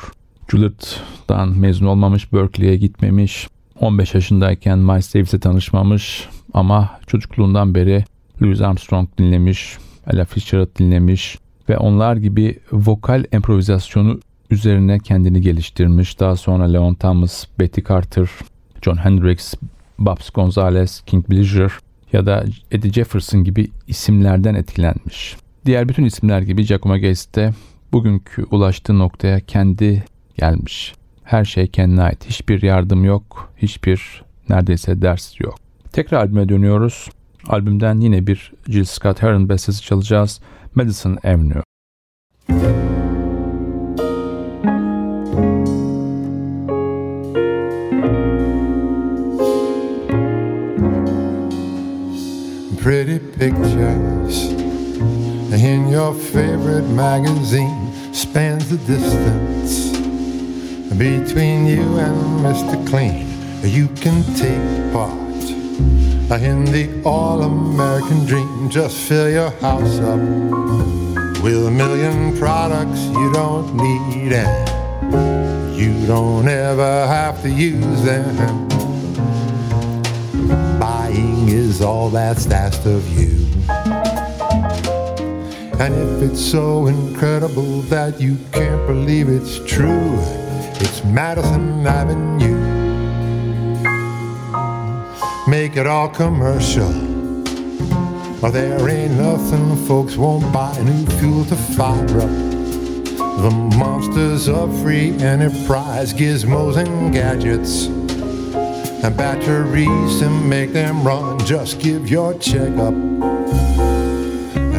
Juilliard'dan 0.49 1.59
mezun 1.59 1.87
olmamış, 1.87 2.33
Berkeley'e 2.33 2.77
gitmemiş. 2.77 3.49
15 3.81 4.15
yaşındayken 4.15 4.79
Miles 4.79 5.15
Davis'le 5.15 5.41
tanışmamış 5.41 6.29
ama 6.55 6.91
çocukluğundan 7.07 7.75
beri 7.75 8.05
Louis 8.43 8.61
Armstrong 8.61 9.09
dinlemiş, 9.19 9.77
Ella 10.13 10.25
Fitzgerald 10.25 10.79
dinlemiş 10.79 11.39
ve 11.69 11.79
onlar 11.79 12.17
gibi 12.17 12.59
vokal 12.73 13.25
improvizasyonu 13.33 14.21
üzerine 14.51 14.99
kendini 14.99 15.41
geliştirmiş. 15.41 16.21
Daha 16.21 16.37
sonra 16.37 16.65
Leon 16.65 16.95
Thomas, 16.95 17.45
Betty 17.61 17.81
Carter, 17.89 18.29
John 18.83 18.97
Hendricks, 18.97 19.55
Babs 19.99 20.31
Gonzalez, 20.31 21.01
King 21.07 21.31
Blizzard 21.31 21.71
ya 22.13 22.27
da 22.27 22.45
Eddie 22.71 22.93
Jefferson 22.93 23.45
gibi 23.45 23.71
isimlerden 23.87 24.55
etkilenmiş. 24.55 25.37
Diğer 25.67 25.89
bütün 25.89 26.05
isimler 26.05 26.43
gibi 26.43 26.67
Giacomo 26.67 26.95
Gates 26.95 27.35
de 27.35 27.51
bugünkü 27.93 28.45
ulaştığı 28.45 28.99
noktaya 28.99 29.41
kendi 29.41 30.05
gelmiş. 30.39 30.95
Her 31.29 31.45
şey 31.45 31.67
kendine 31.67 32.03
ait. 32.03 32.25
Hiçbir 32.27 32.63
yardım 32.63 33.05
yok, 33.05 33.53
hiçbir 33.57 34.25
neredeyse 34.49 35.03
ders 35.03 35.41
yok. 35.41 35.55
Tekrar 35.93 36.19
albüme 36.19 36.49
dönüyoruz. 36.49 37.09
Albümden 37.49 38.01
yine 38.01 38.27
bir 38.27 38.53
Jill 38.69 38.85
Scott 38.85 39.23
Heron 39.23 39.49
bestesi 39.49 39.83
çalacağız. 39.83 40.41
Madison 40.75 41.19
Avenue. 41.25 41.63
pretty 52.83 53.19
pictures 53.39 54.45
in 55.53 55.89
your 55.89 56.15
favorite 56.15 56.89
magazine 56.95 57.93
spans 58.15 58.71
the 58.71 58.79
distance 58.87 59.88
between 60.97 61.67
you 61.67 61.99
and 61.99 62.41
Mr. 62.41 62.87
Clean. 62.89 63.27
You 63.63 63.89
can 64.01 64.23
take 64.35 64.93
part 64.93 65.13
in 66.41 66.65
the 66.67 67.03
all 67.05 67.43
American 67.43 68.25
dream. 68.25 68.71
Just 68.71 68.97
fill 68.97 69.31
your 69.31 69.51
house 69.61 69.99
up 69.99 70.21
with 71.43 71.67
a 71.67 71.71
million 71.71 72.37
products 72.39 73.01
you 73.01 73.33
don't 73.33 73.77
need, 73.77 74.33
and 74.33 75.77
you 75.77 76.07
don't 76.07 76.49
ever 76.49 77.07
have 77.07 77.43
to 77.43 77.51
use 77.51 78.03
them 78.03 78.69
buying 80.79 81.49
is 81.49 81.81
all 81.81 82.11
that's 82.11 82.47
asked 82.51 82.87
of 82.87 83.07
you. 83.19 83.47
And 85.81 85.95
if 85.95 86.31
it's 86.31 86.41
so 86.41 86.87
incredible 86.87 87.83
that 87.83 88.21
you 88.21 88.37
can't 88.53 88.87
believe 88.87 89.29
it's 89.29 89.59
true, 89.65 90.19
it's 90.81 91.05
Madison 91.05 91.87
Avenue. 91.87 92.59
Make 95.49 95.77
it 95.77 95.87
all 95.87 96.09
commercial. 96.09 96.93
Or 98.45 98.51
there 98.51 98.89
ain't 98.89 99.15
nothing 99.15 99.77
folks 99.87 100.17
won't 100.17 100.53
buy 100.53 100.77
new 100.83 101.07
fuel 101.19 101.45
to 101.47 101.57
fire 101.57 102.21
up. 102.21 102.31
The 103.43 103.51
monsters 103.77 104.49
of 104.49 104.77
free 104.83 105.11
enterprise, 105.19 106.13
gizmos 106.15 106.77
and 106.77 107.13
gadgets 107.13 107.89
and 109.05 109.17
batteries 109.17 110.19
to 110.19 110.29
make 110.29 110.73
them 110.73 111.05
run. 111.05 111.39
Just 111.41 111.81
give 111.81 112.09
your 112.09 112.35
check 112.35 112.75
checkup 112.75 112.95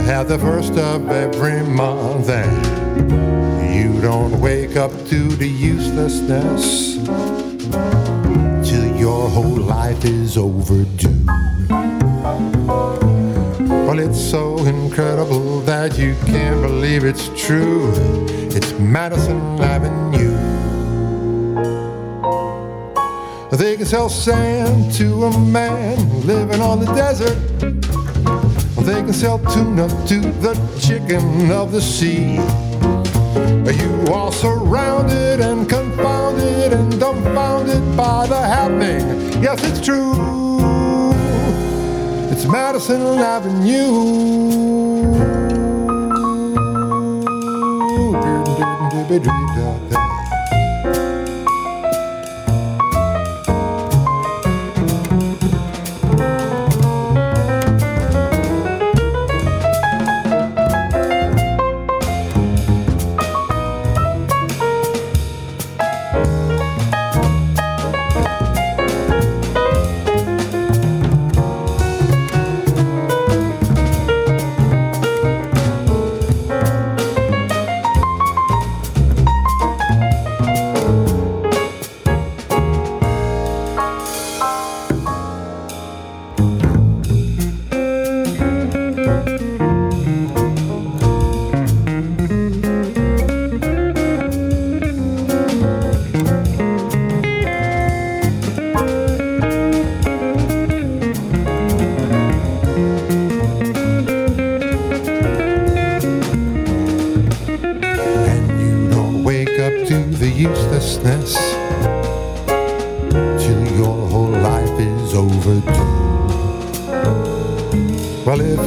Have 0.06 0.28
the 0.28 0.38
first 0.40 0.74
of 0.74 1.10
every 1.10 1.64
month, 1.64 2.30
and 2.30 2.79
you 3.74 4.02
don't 4.02 4.40
wake 4.40 4.76
up 4.76 4.92
to 5.08 5.28
the 5.36 5.48
uselessness 5.48 6.96
till 8.70 8.96
your 8.96 9.30
whole 9.30 9.58
life 9.58 10.06
is 10.06 10.38
overdue. 10.38 11.26
Well, 13.90 14.00
it's 14.00 14.20
so 14.20 14.58
incredible 14.66 15.62
that 15.62 15.98
you 15.98 16.16
can't 16.26 16.62
believe 16.62 17.04
it's 17.04 17.30
true. 17.36 17.92
It's 18.56 18.72
Madison 18.80 19.40
Avenue. 19.60 20.38
They 23.58 23.76
can 23.78 23.86
sell 23.86 24.10
sand 24.10 24.94
to 24.94 25.26
a 25.26 25.40
man 25.40 26.26
living 26.26 26.62
on 26.62 26.80
the 26.80 26.94
desert. 26.94 27.79
They 28.90 29.04
can 29.04 29.14
sell 29.14 29.38
tuna 29.38 29.88
to 30.08 30.20
the 30.42 30.56
chicken 30.80 31.52
of 31.52 31.72
the 31.72 31.80
sea. 31.80 32.38
You 33.82 34.12
are 34.12 34.32
surrounded 34.32 35.42
and 35.42 35.70
confounded 35.70 36.74
and 36.74 37.00
dumbfounded 37.00 37.96
by 37.96 38.26
the 38.26 38.42
happening. 38.42 39.44
Yes, 39.44 39.64
it's 39.64 39.80
true. 39.86 41.14
It's 42.32 42.48
Madison 42.48 43.04
Avenue. 43.20 44.50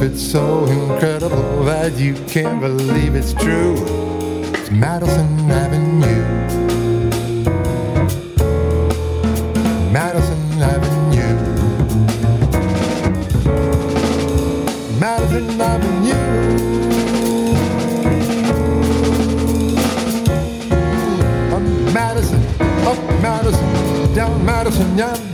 It's 0.03 0.21
so 0.21 0.65
incredible 0.65 1.63
that 1.63 1.93
you 1.97 2.13
can't 2.27 2.59
believe 2.59 3.15
it's 3.15 3.33
true, 3.33 3.75
it's 4.53 4.69
Madison 4.69 5.49
Avenue. 5.49 6.23
Madison 9.93 10.61
Avenue. 10.61 11.35
Madison 14.99 15.61
Avenue. 15.61 16.13
Up 21.55 21.93
Madison, 21.93 22.41
up 22.85 22.99
Madison, 23.21 24.13
down 24.13 24.45
Madison 24.45 24.99
Avenue. 24.99 25.33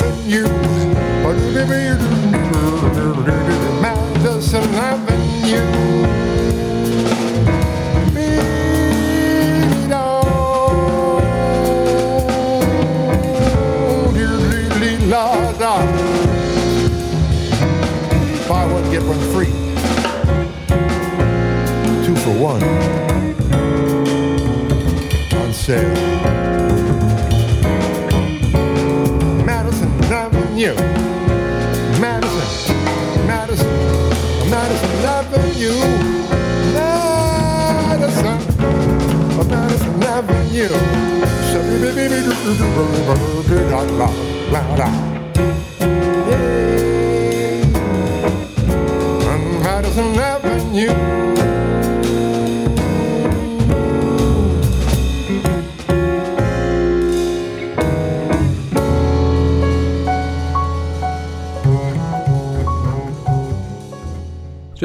One. 22.40 22.64
On 25.36 25.52
sale. 25.52 25.94
Madison 29.46 29.92
Avenue. 30.10 30.76
Madison, 32.00 32.48
Madison, 33.28 33.68
Madison 34.50 35.06
Avenue. 35.18 35.80
Madison, 37.92 38.38
Madison 39.50 40.04
Avenue. 40.04 40.72
On 49.28 49.42
Madison 49.62 50.20
Avenue. 50.20 51.19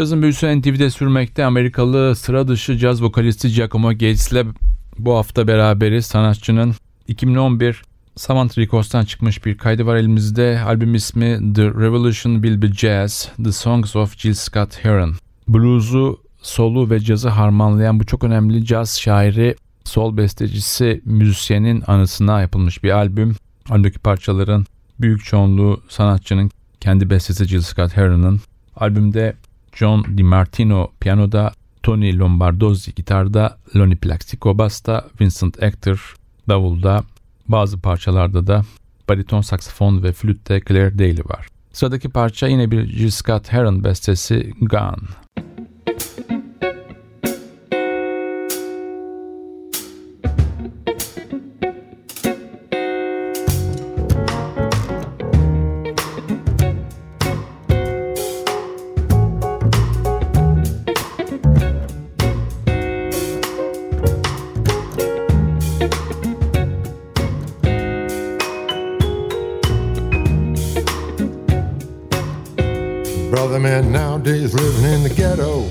Cazın 0.05 0.23
büyüsü 0.23 0.61
NTV'de 0.61 0.91
sürmekte 0.91 1.45
Amerikalı 1.45 2.17
sıra 2.17 2.49
dışı 2.49 2.79
caz 2.79 3.03
vokalisti 3.03 3.53
Giacomo 3.53 3.91
Gates 3.91 4.33
ile 4.33 4.45
bu 4.99 5.15
hafta 5.15 5.49
beraberiz. 5.49 6.07
Sanatçının 6.07 6.75
2011 7.09 7.83
Savant 8.17 8.59
Records'tan 8.59 9.05
çıkmış 9.05 9.45
bir 9.45 9.59
kaydı 9.59 9.87
var 9.87 9.97
elimizde. 9.97 10.61
Albüm 10.67 10.95
ismi 10.95 11.55
The 11.55 11.63
Revolution 11.63 12.35
Will 12.35 12.63
Be 12.63 12.73
Jazz, 12.73 13.29
The 13.45 13.53
Songs 13.53 13.97
of 13.97 14.19
Jill 14.19 14.35
Scott 14.35 14.85
Heron. 14.85 15.15
Blues'u, 15.49 16.21
solu 16.43 16.91
ve 16.91 17.01
cazı 17.01 17.29
harmanlayan 17.29 18.01
bu 18.01 18.07
çok 18.07 18.25
önemli 18.25 18.65
caz 18.65 19.01
şairi, 19.01 19.57
sol 19.85 20.17
bestecisi, 20.17 21.01
müzisyenin 21.05 21.83
anısına 21.87 22.41
yapılmış 22.41 22.83
bir 22.83 22.91
albüm. 22.91 23.37
Albümdeki 23.71 23.99
parçaların 23.99 24.67
büyük 25.01 25.25
çoğunluğu 25.25 25.81
sanatçının 25.89 26.51
kendi 26.81 27.11
bestesi 27.11 27.45
Jill 27.45 27.61
Scott 27.61 27.97
Heron'ın. 27.97 28.41
Albümde 28.77 29.35
John 29.75 30.05
DiMartino 30.17 30.89
piyanoda, 31.01 31.53
Tony 31.83 32.19
Lombardozzi 32.19 32.95
gitarda, 32.95 33.59
Lonnie 33.77 33.97
Plaxico 33.97 34.59
basta, 34.59 35.05
Vincent 35.21 35.63
Actor 35.63 36.17
davulda, 36.49 37.05
bazı 37.49 37.81
parçalarda 37.81 38.47
da 38.47 38.65
bariton 39.09 39.41
saksafon 39.41 40.03
ve 40.03 40.13
flütte 40.13 40.61
Claire 40.69 40.99
Daly 40.99 41.25
var. 41.25 41.47
Sıradaki 41.73 42.09
parça 42.09 42.47
yine 42.47 42.71
bir 42.71 42.87
Jill 42.87 43.11
Scott 43.11 43.53
Heron 43.53 43.85
bestesi 43.85 44.53
Gone. 44.61 45.09
Brother 73.35 73.59
man 73.59 73.91
nowadays 73.91 74.55
living 74.55 74.85
in 74.93 75.03
the 75.03 75.09
ghetto 75.09 75.63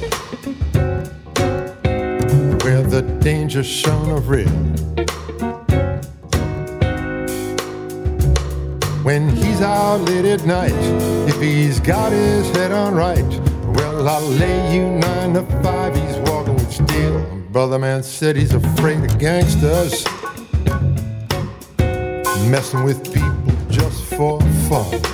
where 2.65 2.82
the 2.82 3.02
danger 3.21 3.63
shone 3.63 4.10
of 4.10 4.28
red. 4.28 4.49
When 9.06 9.30
he's 9.30 9.62
out 9.62 10.02
late 10.02 10.26
at 10.26 10.45
night, 10.45 10.73
if 11.30 11.39
he's 11.39 11.80
got 11.80 12.12
his 12.12 12.54
head 12.54 12.73
on 12.73 12.95
right, 12.95 13.23
well, 13.78 14.10
I'll 14.10 14.21
lay 14.28 14.76
you 14.76 14.89
nine 14.89 15.34
to 15.36 15.43
five, 15.63 15.95
he's 15.95 16.17
walking 16.30 16.56
with 16.56 16.69
steel. 16.69 17.23
Brother 17.54 17.80
man 17.80 18.04
said 18.04 18.36
he's 18.36 18.54
afraid 18.54 19.06
of 19.06 19.17
gangsters, 19.19 20.04
messing 22.49 22.84
with 22.84 23.06
people 23.13 23.56
just 23.69 24.04
for 24.04 24.41
fun. 24.67 25.12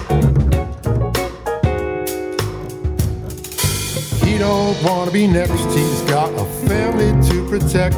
Wanna 4.83 5.11
be 5.11 5.27
next, 5.27 5.63
he's 5.73 6.01
got 6.01 6.31
a 6.33 6.45
family 6.67 7.11
to 7.29 7.47
protect. 7.49 7.97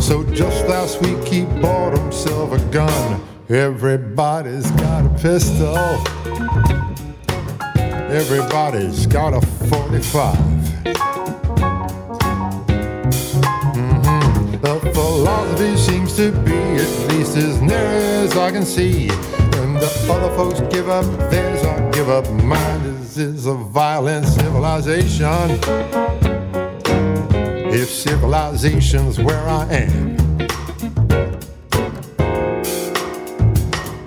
So 0.00 0.22
just 0.24 0.66
last 0.68 1.00
week 1.00 1.22
he 1.26 1.42
bought 1.60 1.98
himself 1.98 2.52
a 2.52 2.58
gun. 2.70 3.20
Everybody's 3.48 4.70
got 4.72 5.06
a 5.06 5.08
pistol. 5.20 5.76
Everybody's 8.10 9.06
got 9.06 9.34
a 9.34 9.40
45. 9.68 10.36
Mhm. 13.74 14.60
The 14.60 14.80
philosophy 14.92 15.76
seems 15.76 16.16
to 16.16 16.30
be, 16.30 16.56
at 16.56 17.12
least 17.12 17.36
as 17.36 17.60
near 17.60 18.22
as 18.24 18.36
I 18.36 18.50
can 18.50 18.64
see. 18.64 19.08
And 19.60 19.76
the 19.76 19.90
other 20.12 20.34
folks 20.36 20.60
give 20.72 20.88
up 20.88 21.06
theirs, 21.30 21.64
I 21.64 21.80
give 21.90 22.08
up 22.08 22.30
mine. 22.42 22.95
Is 23.18 23.46
a 23.46 23.54
violent 23.54 24.26
civilization. 24.26 25.58
If 27.72 27.88
civilization's 27.88 29.18
where 29.18 29.40
I 29.40 29.66
am. 29.70 30.16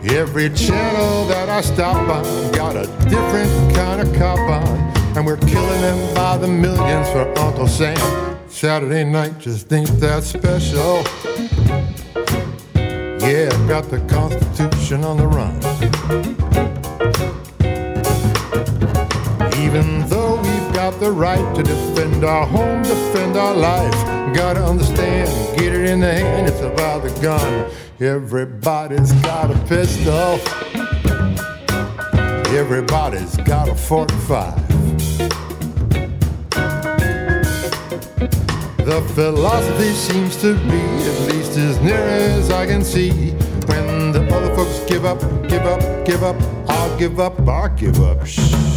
Every 0.03 0.51
channel 0.51 1.25
that 1.25 1.49
I 1.49 1.61
stop 1.61 2.07
on 2.07 2.51
got 2.51 2.75
a 2.75 2.85
different 3.09 3.75
kind 3.75 4.07
of 4.07 4.15
cop 4.15 4.37
on. 4.37 4.77
And 5.17 5.25
we're 5.25 5.37
killing 5.37 5.81
them 5.81 6.13
by 6.13 6.37
the 6.37 6.47
millions 6.47 7.09
for 7.09 7.35
Uncle 7.39 7.67
Sam. 7.67 8.37
Saturday 8.47 9.05
night 9.05 9.39
just 9.39 9.73
ain't 9.73 9.89
that 9.99 10.21
special. 10.21 10.97
Yeah, 13.27 13.49
got 13.67 13.89
the 13.89 14.05
Constitution 14.07 15.03
on 15.03 15.17
the 15.17 15.25
run. 15.25 16.78
Even 19.69 20.01
though 20.09 20.35
we've 20.37 20.73
got 20.73 20.99
the 20.99 21.11
right 21.11 21.55
to 21.55 21.61
defend 21.61 22.23
our 22.23 22.43
home, 22.43 22.81
defend 22.81 23.37
our 23.37 23.53
life, 23.53 23.93
gotta 24.35 24.65
understand, 24.65 25.29
get 25.59 25.75
it 25.75 25.85
in 25.85 25.99
the 25.99 26.11
hand, 26.11 26.47
it's 26.47 26.61
about 26.61 27.03
the 27.03 27.11
gun. 27.21 27.69
Everybody's 27.99 29.13
got 29.21 29.51
a 29.51 29.59
pistol. 29.67 30.39
Everybody's 32.57 33.37
got 33.37 33.69
a 33.69 33.75
45. 33.75 34.55
The 38.87 39.01
philosophy 39.13 39.93
seems 39.93 40.35
to 40.41 40.55
be, 40.67 40.81
at 40.81 41.31
least 41.31 41.55
as 41.59 41.79
near 41.81 41.93
as 41.93 42.49
I 42.49 42.65
can 42.65 42.83
see, 42.83 43.11
when 43.67 44.13
the 44.13 44.27
other 44.35 44.55
folks 44.55 44.83
give 44.89 45.05
up, 45.05 45.21
give 45.47 45.61
up, 45.61 46.07
give 46.07 46.23
up, 46.23 46.41
I'll 46.67 46.97
give 46.97 47.19
up, 47.19 47.39
I'll 47.47 47.69
give 47.75 47.99
up. 48.01 48.25
Shh. 48.25 48.68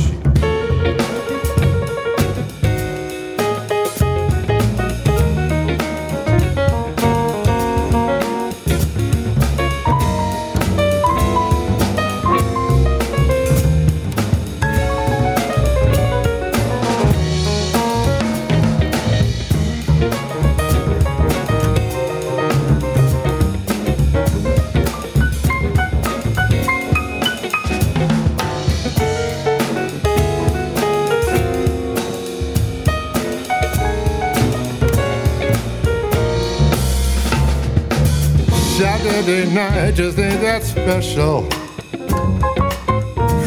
Saturday 38.83 39.49
night 39.55 39.95
just 39.95 40.19
ain't 40.19 40.41
that 40.41 40.65
special. 40.65 41.49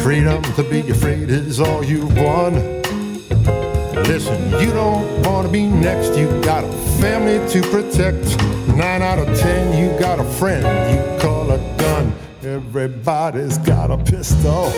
Freedom 0.02 0.42
to 0.54 0.62
be 0.62 0.80
afraid 0.88 1.28
is 1.28 1.60
all 1.60 1.84
you 1.84 2.06
want. 2.06 2.54
Listen, 4.08 4.50
you 4.52 4.72
don't 4.72 5.04
want 5.24 5.46
to 5.46 5.52
be 5.52 5.66
next. 5.66 6.16
You 6.18 6.26
got 6.40 6.64
a 6.64 6.72
family 7.02 7.46
to 7.50 7.60
protect. 7.68 8.24
Nine 8.78 9.02
out 9.02 9.18
of 9.18 9.26
ten, 9.38 9.76
you 9.76 9.90
got 10.00 10.20
a 10.20 10.24
friend 10.24 10.64
you 10.64 11.20
call 11.20 11.50
a 11.50 11.58
gun. 11.76 12.14
Everybody's 12.42 13.58
got 13.58 13.90
a 13.90 13.98
pistol. 13.98 14.72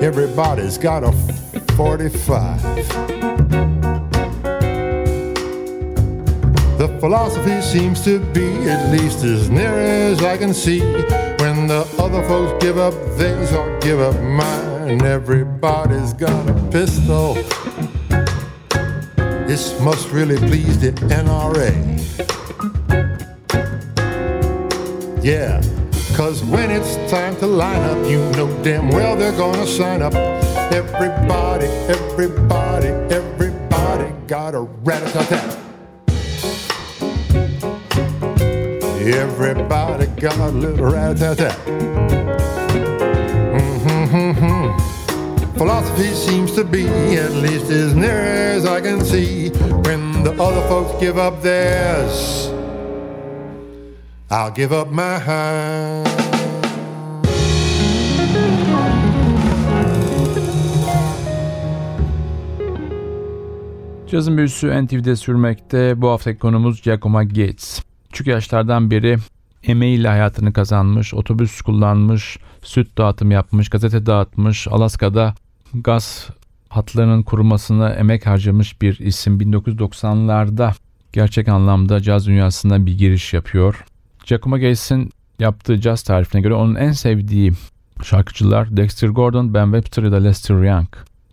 Everybody's 0.00 0.78
got 0.78 1.02
a 1.02 1.10
45. 1.74 3.47
Philosophy 7.00 7.60
seems 7.60 8.02
to 8.02 8.18
be, 8.32 8.68
at 8.68 8.90
least 8.90 9.22
as 9.24 9.48
near 9.50 9.78
as 9.78 10.22
I 10.22 10.36
can 10.36 10.52
see, 10.52 10.80
when 10.80 11.66
the 11.66 11.86
other 11.98 12.22
folks 12.26 12.62
give 12.64 12.78
up 12.78 12.94
theirs 13.16 13.52
or 13.52 13.78
give 13.80 14.00
up 14.00 14.20
mine, 14.22 15.04
everybody's 15.04 16.12
got 16.12 16.48
a 16.48 16.54
pistol. 16.70 17.34
This 19.46 19.80
must 19.80 20.10
really 20.10 20.36
please 20.36 20.78
the 20.80 20.92
NRA. 21.08 21.72
Yeah, 25.22 25.60
cause 26.16 26.42
when 26.44 26.70
it's 26.70 26.96
time 27.10 27.36
to 27.36 27.46
line 27.46 27.82
up, 27.82 28.10
you 28.10 28.18
know 28.32 28.48
damn 28.62 28.88
well 28.88 29.16
they're 29.16 29.36
gonna 29.36 29.66
sign 29.66 30.02
up. 30.02 30.14
Everybody, 30.72 31.66
everybody, 31.66 32.88
everybody 33.14 34.12
got 34.26 34.54
a 34.54 34.60
rat 34.60 35.02
Everybody 39.08 40.06
got 40.20 40.36
a 40.38 40.48
little 40.48 40.90
rat-tat-tat. 40.92 41.56
Philosophy 45.56 46.14
seems 46.14 46.54
to 46.54 46.64
be, 46.64 46.86
at 47.16 47.32
least 47.32 47.70
as 47.70 47.94
near 47.94 48.20
as 48.56 48.66
I 48.66 48.80
can 48.80 49.00
see, 49.04 49.50
when 49.86 50.24
the 50.24 50.32
other 50.38 50.60
folks 50.68 51.00
give 51.00 51.16
up 51.16 51.42
theirs, 51.42 52.50
I'll 54.30 54.52
give 54.54 54.72
up 54.72 54.92
mine. 54.92 56.04
Cazın 64.06 64.36
büyüsü 64.36 64.84
NTV'de 64.84 65.16
sürmekte. 65.16 66.02
Bu 66.02 66.08
haftaki 66.08 66.38
konumuz 66.38 66.82
Giacomo 66.82 67.22
Gates. 67.22 67.82
Küçük 68.10 68.26
yaşlardan 68.26 68.90
beri 68.90 69.16
emeğiyle 69.62 70.08
hayatını 70.08 70.52
kazanmış, 70.52 71.14
otobüs 71.14 71.60
kullanmış, 71.60 72.38
süt 72.62 72.98
dağıtım 72.98 73.30
yapmış, 73.30 73.68
gazete 73.68 74.06
dağıtmış, 74.06 74.68
Alaska'da 74.68 75.34
gaz 75.74 76.28
hatlarının 76.68 77.22
kurulmasına 77.22 77.90
emek 77.90 78.26
harcamış 78.26 78.82
bir 78.82 78.98
isim 78.98 79.40
1990'larda 79.40 80.72
gerçek 81.12 81.48
anlamda 81.48 82.00
caz 82.00 82.26
dünyasına 82.26 82.86
bir 82.86 82.98
giriş 82.98 83.32
yapıyor. 83.32 83.84
Giacomo 84.26 84.56
Gates'in 84.56 85.10
yaptığı 85.38 85.80
caz 85.80 86.02
tarifine 86.02 86.40
göre 86.40 86.54
onun 86.54 86.74
en 86.74 86.92
sevdiği 86.92 87.52
şarkıcılar 88.02 88.76
Dexter 88.76 89.08
Gordon, 89.08 89.54
Ben 89.54 89.64
Webster 89.64 90.02
ya 90.02 90.12
da 90.12 90.16
Lester 90.16 90.62
Young. 90.62 90.88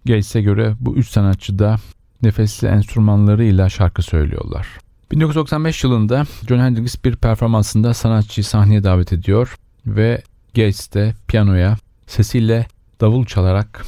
Gates'e 0.05 0.41
göre 0.41 0.75
bu 0.79 0.95
üç 0.95 1.07
sanatçı 1.07 1.59
da 1.59 1.75
nefesli 2.21 2.67
enstrümanlarıyla 2.67 3.69
şarkı 3.69 4.01
söylüyorlar. 4.01 4.67
1995 5.11 5.83
yılında 5.83 6.25
John 6.47 6.59
Hendrix 6.59 7.03
bir 7.05 7.15
performansında 7.15 7.93
sanatçıyı 7.93 8.45
sahneye 8.45 8.83
davet 8.83 9.13
ediyor 9.13 9.55
ve 9.85 10.21
Gates 10.55 10.93
de 10.93 11.13
piyanoya 11.27 11.77
sesiyle 12.07 12.67
davul 13.01 13.25
çalarak 13.25 13.85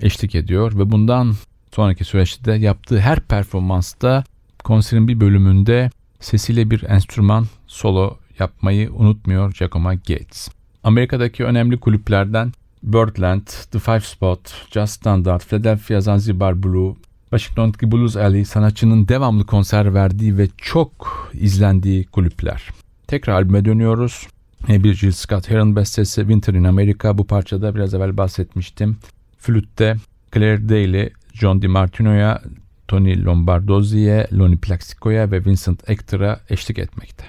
eşlik 0.00 0.34
ediyor 0.34 0.78
ve 0.78 0.90
bundan 0.90 1.34
sonraki 1.74 2.04
süreçte 2.04 2.44
de 2.44 2.52
yaptığı 2.52 3.00
her 3.00 3.20
performansta 3.20 4.24
konserin 4.64 5.08
bir 5.08 5.20
bölümünde 5.20 5.90
sesiyle 6.20 6.70
bir 6.70 6.82
enstrüman 6.82 7.46
solo 7.66 8.16
yapmayı 8.38 8.92
unutmuyor 8.92 9.52
Giacomo 9.52 9.90
Gates. 9.90 10.48
Amerika'daki 10.84 11.44
önemli 11.44 11.80
kulüplerden 11.80 12.52
Birdland, 12.82 13.46
The 13.70 13.78
Five 13.78 14.00
Spot, 14.00 14.40
Just 14.70 14.92
Standard, 14.92 15.40
Philadelphia 15.40 16.00
Zanzibar 16.00 16.62
Blue, 16.62 16.94
Washington'daki 17.30 17.92
Blues 17.92 18.16
Alley 18.16 18.44
sanatçının 18.44 19.08
devamlı 19.08 19.46
konser 19.46 19.94
verdiği 19.94 20.38
ve 20.38 20.48
çok 20.56 21.30
izlendiği 21.34 22.04
kulüpler. 22.04 22.68
Tekrar 23.06 23.34
albüme 23.34 23.64
dönüyoruz. 23.64 24.26
Bir 24.68 24.94
Jill 24.94 25.12
Scott 25.12 25.50
Heron 25.50 25.76
bestesi 25.76 26.20
Winter 26.20 26.54
in 26.54 26.64
America. 26.64 27.18
Bu 27.18 27.26
parçada 27.26 27.74
biraz 27.74 27.94
evvel 27.94 28.16
bahsetmiştim. 28.16 28.96
Flütte 29.38 29.96
Claire 30.34 30.68
Daly, 30.68 31.10
John 31.32 31.62
DiMartino'ya, 31.62 32.42
Tony 32.88 33.24
Lombardozzi'ye, 33.24 34.26
Lonnie 34.38 34.56
Plaxico'ya 34.56 35.30
ve 35.30 35.44
Vincent 35.44 35.90
Ector'a 35.90 36.40
eşlik 36.50 36.78
etmekte. 36.78 37.24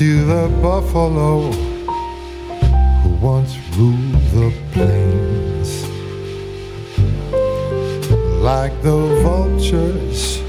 To 0.00 0.24
the 0.24 0.48
buffalo 0.62 1.52
who 3.02 3.10
once 3.20 3.58
ruled 3.76 4.14
the 4.32 4.50
plains. 4.72 5.84
Like 8.40 8.72
the 8.80 9.20
vultures 9.22 10.42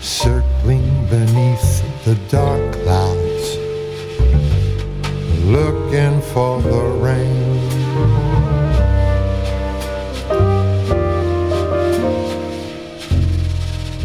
circling 0.00 0.88
beneath 1.10 1.84
the 2.06 2.14
dark 2.30 2.72
clouds, 2.76 3.58
looking 5.44 6.22
for 6.32 6.62
the 6.62 6.84
rain. 7.04 7.58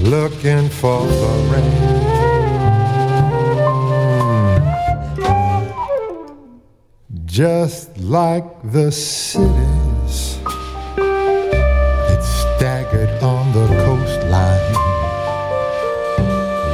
Looking 0.03 0.67
for 0.67 1.07
the 1.07 1.49
rain. 1.53 1.92
Just 7.33 7.97
like 7.97 8.45
the 8.61 8.91
cities 8.91 10.37
that 10.95 12.21
staggered 12.21 13.09
on 13.23 13.51
the 13.53 13.65
coastline, 13.83 14.73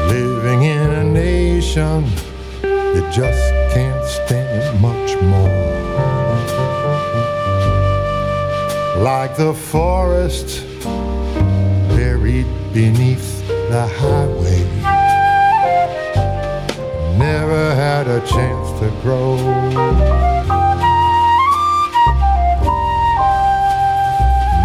living 0.10 0.64
in 0.64 0.90
a 0.90 1.04
nation 1.06 2.04
that 2.62 3.10
just 3.10 3.54
can't 3.74 4.06
stand 4.06 4.82
much 4.82 5.16
more. 5.22 5.70
Like 9.02 9.38
the 9.38 9.54
forest 9.54 10.66
buried 11.96 12.48
beneath 12.74 13.48
the 13.48 13.88
highway, 13.88 14.66
never 17.18 17.76
had 18.00 18.08
a 18.08 18.26
chance 18.26 18.80
to 18.80 18.90
grow. 19.02 19.36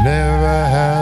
never 0.04 0.58
had 0.70 0.93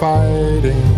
fighting. 0.00 0.89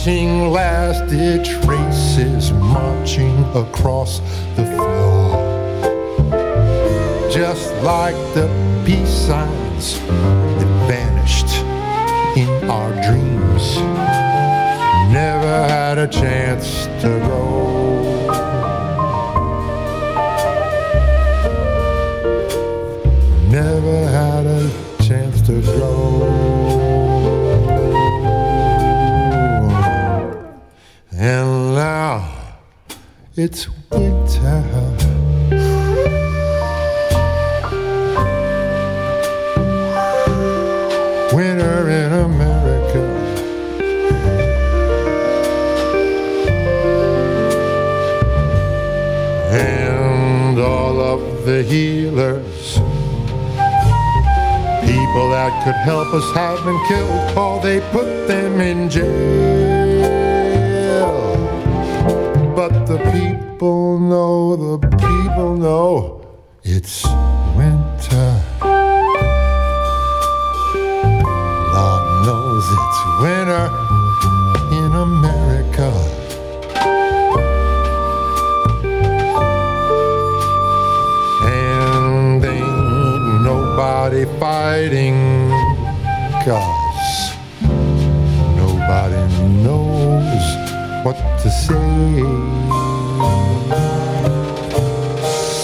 Watching 0.00 0.50
last 0.50 1.10
ditch 1.10 1.52
races 1.66 2.52
marching 2.52 3.44
across 3.54 4.20
the 4.56 4.64
floor. 4.74 5.36
Just 7.30 7.70
like 7.82 8.14
the 8.32 8.48
peace 8.86 9.10
signs 9.10 10.00
that 10.00 10.88
vanished 10.88 11.52
in 12.34 12.70
our 12.70 12.92
dreams. 13.02 13.76
Never 15.12 15.68
had 15.68 15.98
a 15.98 16.08
chance 16.08 16.86
to 17.02 17.20
grow. 17.26 18.09
It's 33.42 33.66
winter. 33.90 34.60
Winter 41.32 41.88
in 41.88 42.12
America. 42.12 43.02
And 49.50 50.58
all 50.58 51.00
of 51.00 51.46
the 51.46 51.62
healers, 51.62 52.74
people 54.84 55.30
that 55.30 55.62
could 55.64 55.76
help 55.76 56.12
us 56.12 56.34
have 56.34 56.62
been 56.66 56.78
killed, 56.88 57.38
oh, 57.38 57.58
they 57.62 57.80
put 57.90 58.28
them 58.28 58.60
in 58.60 58.90
jail. 58.90 59.89
The 62.90 62.98
people 63.12 64.00
know, 64.00 64.56
the 64.56 64.88
people 64.96 65.54
know 65.54 66.26
it's 66.64 67.04
winter. 67.54 68.30
Lord 71.72 72.04
knows 72.26 72.64
it's 72.78 73.00
winter 73.22 73.66
in 74.74 74.90
America. 75.08 75.90
And 81.46 82.44
ain't 82.44 83.42
nobody 83.44 84.24
fighting 84.40 85.48
cause 86.42 87.36
nobody 88.56 89.22
knows 89.62 90.44
what 91.04 91.16
to 91.42 91.48
say. 91.50 92.69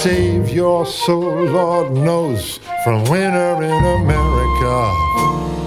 Save 0.06 0.50
your 0.50 0.86
soul, 0.86 1.34
Lord 1.46 1.90
knows, 1.90 2.60
from 2.84 3.02
winter 3.10 3.60
in 3.60 3.84
America. 4.02 5.65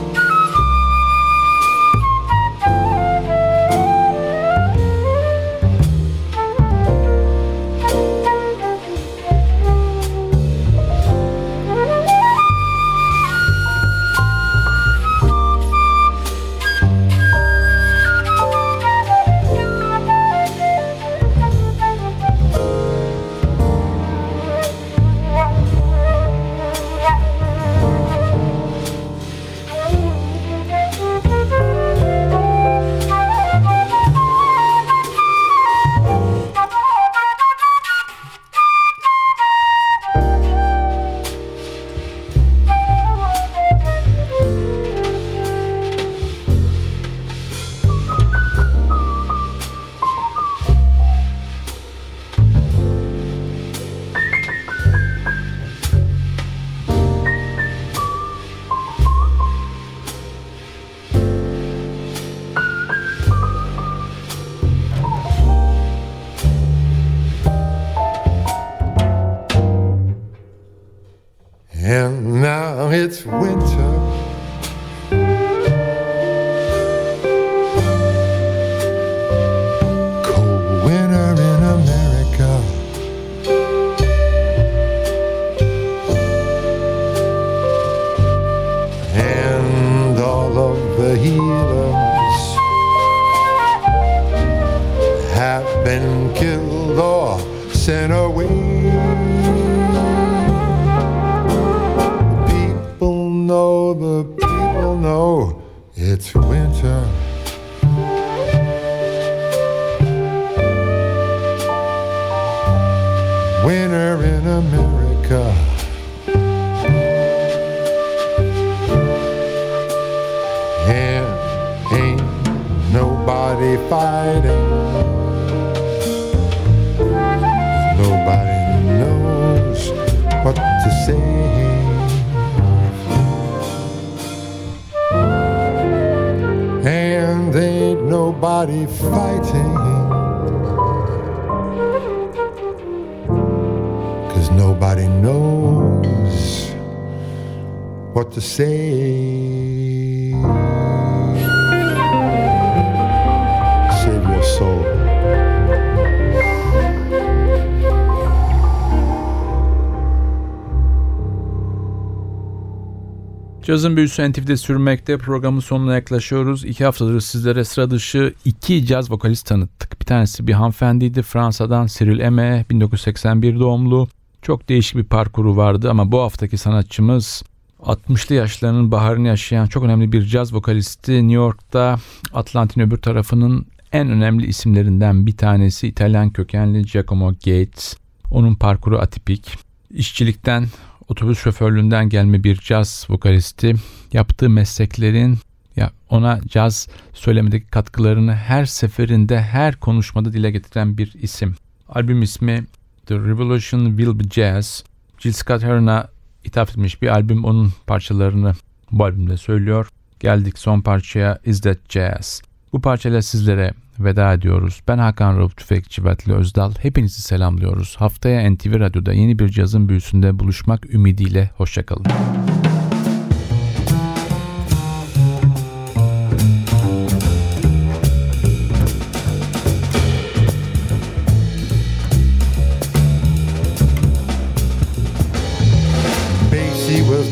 Cazın 163.69 163.97
büyüsü 163.97 164.31
NTV'de 164.31 164.57
sürmekte. 164.57 165.17
Programın 165.17 165.59
sonuna 165.59 165.95
yaklaşıyoruz. 165.95 166.65
İki 166.65 166.85
haftadır 166.85 167.21
sizlere 167.21 167.63
sıra 167.63 167.91
dışı 167.91 168.33
iki 168.45 168.85
caz 168.85 169.11
vokalist 169.11 169.45
tanıttık. 169.45 170.01
Bir 170.01 170.05
tanesi 170.05 170.47
bir 170.47 170.53
hanımefendiydi. 170.53 171.21
Fransa'dan 171.21 171.87
Cyril 171.87 172.19
Eme, 172.19 172.65
1981 172.69 173.59
doğumlu. 173.59 174.07
Çok 174.41 174.69
değişik 174.69 174.97
bir 174.97 175.03
parkuru 175.03 175.57
vardı 175.57 175.89
ama 175.89 176.11
bu 176.11 176.19
haftaki 176.19 176.57
sanatçımız 176.57 177.43
60'lı 177.79 178.35
yaşlarının 178.35 178.91
baharını 178.91 179.27
yaşayan 179.27 179.67
çok 179.67 179.83
önemli 179.83 180.11
bir 180.11 180.25
caz 180.25 180.53
vokalisti. 180.53 181.11
New 181.11 181.33
York'ta 181.33 181.99
Atlantin 182.33 182.81
öbür 182.81 182.97
tarafının 182.97 183.65
en 183.91 184.09
önemli 184.09 184.45
isimlerinden 184.45 185.25
bir 185.25 185.37
tanesi 185.37 185.87
İtalyan 185.87 186.29
kökenli 186.29 186.81
Giacomo 186.81 187.31
Gates. 187.31 187.97
Onun 188.31 188.55
parkuru 188.55 188.99
atipik. 188.99 189.57
İşçilikten 189.91 190.65
otobüs 191.09 191.39
şoförlüğünden 191.39 192.09
gelme 192.09 192.43
bir 192.43 192.55
caz 192.55 193.07
vokalisti. 193.09 193.75
Yaptığı 194.13 194.49
mesleklerin 194.49 195.37
ya 195.75 195.91
ona 196.09 196.39
caz 196.47 196.87
söylemedeki 197.13 197.67
katkılarını 197.67 198.35
her 198.35 198.65
seferinde 198.65 199.41
her 199.41 199.75
konuşmada 199.75 200.33
dile 200.33 200.51
getiren 200.51 200.97
bir 200.97 201.13
isim. 201.13 201.55
Albüm 201.89 202.21
ismi 202.21 202.65
The 203.05 203.15
Revolution 203.15 203.97
Will 203.97 204.19
Be 204.19 204.23
Jazz. 204.23 204.83
Jill 205.19 205.31
Scott 205.31 205.63
Heron'a 205.63 206.07
ithaf 206.43 206.69
etmiş 206.69 207.01
bir 207.01 207.07
albüm 207.07 207.45
onun 207.45 207.73
parçalarını 207.87 208.53
bu 208.91 209.03
albümde 209.03 209.37
söylüyor. 209.37 209.89
Geldik 210.19 210.59
son 210.59 210.81
parçaya 210.81 211.39
Is 211.45 211.61
That 211.61 211.77
Jazz. 211.89 212.41
Bu 212.73 212.81
parçayla 212.81 213.21
sizlere 213.21 213.73
veda 213.99 214.33
ediyoruz. 214.33 214.81
Ben 214.87 214.97
Hakan 214.97 215.37
Rauf 215.37 215.57
Tüfekçi 215.57 216.05
Vatli 216.05 216.33
Özdal. 216.33 216.71
Hepinizi 216.81 217.21
selamlıyoruz. 217.21 217.95
Haftaya 217.97 218.51
NTV 218.51 218.79
Radyo'da 218.79 219.13
yeni 219.13 219.39
bir 219.39 219.49
cazın 219.49 219.89
büyüsünde 219.89 220.39
buluşmak 220.39 220.93
ümidiyle. 220.93 221.49
Hoşçakalın. 221.57 222.05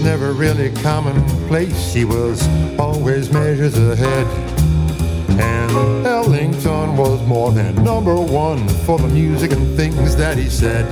Never 0.03 0.31
really 0.31 0.69
commonplace. 0.69 1.93
He 1.93 2.05
was 2.05 2.47
always 2.79 3.29
measures 3.29 3.77
ahead. 3.77 4.56
And 5.39 6.05
Ellington 6.05 6.97
was 6.97 7.21
more 7.27 7.51
than 7.51 7.75
number 7.83 8.15
one 8.15 8.67
for 8.85 8.97
the 8.97 9.07
music 9.07 9.51
and 9.51 9.75
things 9.75 10.15
that 10.15 10.37
he 10.37 10.49
said. 10.49 10.85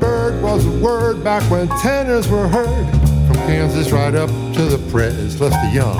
Bird 0.00 0.42
was 0.42 0.66
a 0.66 0.70
word 0.80 1.22
back 1.22 1.48
when 1.50 1.68
tenors 1.80 2.28
were 2.28 2.48
heard, 2.48 2.90
from 3.26 3.36
Kansas 3.46 3.92
right 3.92 4.14
up 4.14 4.30
to 4.54 4.64
the 4.66 4.78
Pres, 4.90 5.40
Lester 5.40 5.70
Young. 5.70 5.98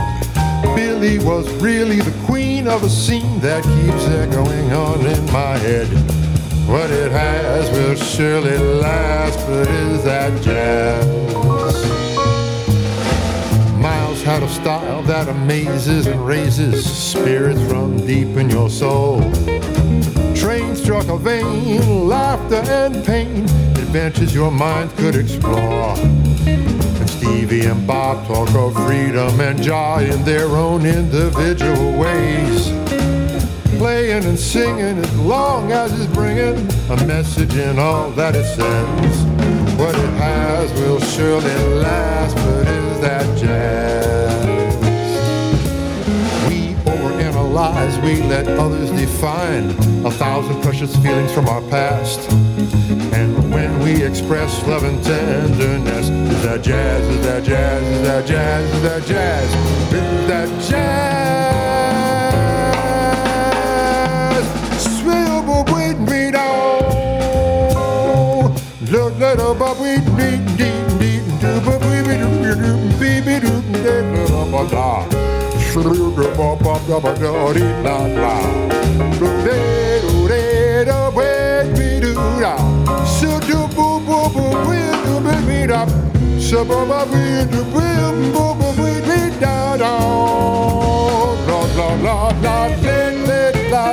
Billie 0.74 1.18
was 1.18 1.48
really 1.62 2.00
the 2.00 2.14
queen 2.26 2.66
of 2.66 2.82
a 2.82 2.88
scene 2.88 3.38
that 3.40 3.62
keeps 3.62 4.06
echoing 4.08 4.72
on 4.72 5.06
in 5.06 5.24
my 5.32 5.56
head. 5.58 5.88
What 6.66 6.90
it 6.90 7.12
has 7.12 7.70
will 7.70 7.94
surely 7.94 8.56
last, 8.56 9.38
but 9.46 9.68
is 9.68 10.02
that 10.04 10.42
jazz? 10.42 11.33
Miles 14.24 14.40
had 14.40 14.42
a 14.42 14.52
style 14.62 15.02
that 15.02 15.28
amazes 15.28 16.06
and 16.06 16.26
raises 16.26 16.84
spirits 16.84 17.60
from 17.68 18.06
deep 18.06 18.36
in 18.38 18.48
your 18.48 18.70
soul. 18.70 19.20
Trane 20.34 20.76
struck 20.76 21.08
a 21.08 21.18
vein, 21.18 22.08
laughter 22.08 22.62
and 22.70 23.04
pain, 23.04 23.44
adventures 23.76 24.34
your 24.34 24.50
mind 24.50 24.90
could 24.96 25.14
explore. 25.14 25.94
And 26.46 27.10
Stevie 27.10 27.66
and 27.66 27.86
Bob 27.86 28.26
talk 28.26 28.48
of 28.54 28.74
freedom 28.86 29.40
and 29.40 29.62
joy 29.62 30.08
in 30.10 30.24
their 30.24 30.48
own 30.48 30.86
individual 30.86 31.92
ways. 31.98 32.68
Playing 33.78 34.24
and 34.24 34.38
singing 34.38 34.98
as 35.04 35.18
long 35.18 35.70
as 35.72 35.92
it's 36.00 36.12
bringing 36.14 36.56
a 36.90 37.06
message 37.06 37.54
in 37.56 37.78
all 37.78 38.10
that 38.12 38.34
it 38.34 38.44
says. 38.44 39.24
What 39.78 39.94
it 39.94 40.14
has 40.16 40.72
will 40.80 41.00
surely 41.00 41.54
last, 41.80 42.36
but 42.36 42.66
is 42.66 43.00
that 43.00 43.38
jazz? 43.38 43.83
Overanalyze, 47.54 48.02
we 48.02 48.22
let 48.28 48.46
others 48.48 48.90
define 48.90 49.70
a 50.04 50.10
thousand 50.10 50.60
precious 50.62 50.94
feelings 50.96 51.32
from 51.32 51.48
our 51.48 51.62
past. 51.62 52.30
And 53.12 53.52
when 53.52 53.78
we 53.80 54.02
express 54.02 54.66
love 54.66 54.84
and 54.84 55.02
tenderness, 55.04 56.08
is 56.08 56.42
that 56.42 56.62
jazz, 56.62 57.06
is 57.08 57.24
that 57.24 57.44
jazz, 57.44 57.82
is 57.82 58.02
that 58.02 58.26
jazz, 58.26 58.74
is 58.74 58.82
that 58.82 59.06
jazz, 59.06 59.92
is 59.92 60.26
that 60.28 60.70
jazz? 60.70 61.03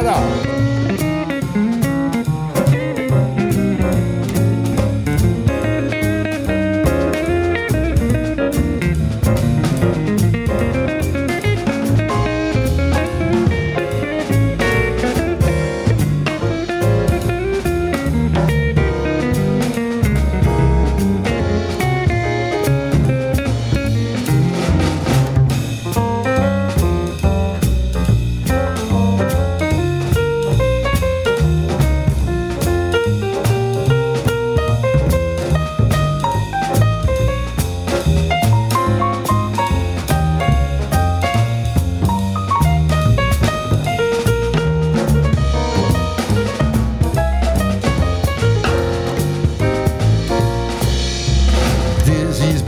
La 0.01 0.15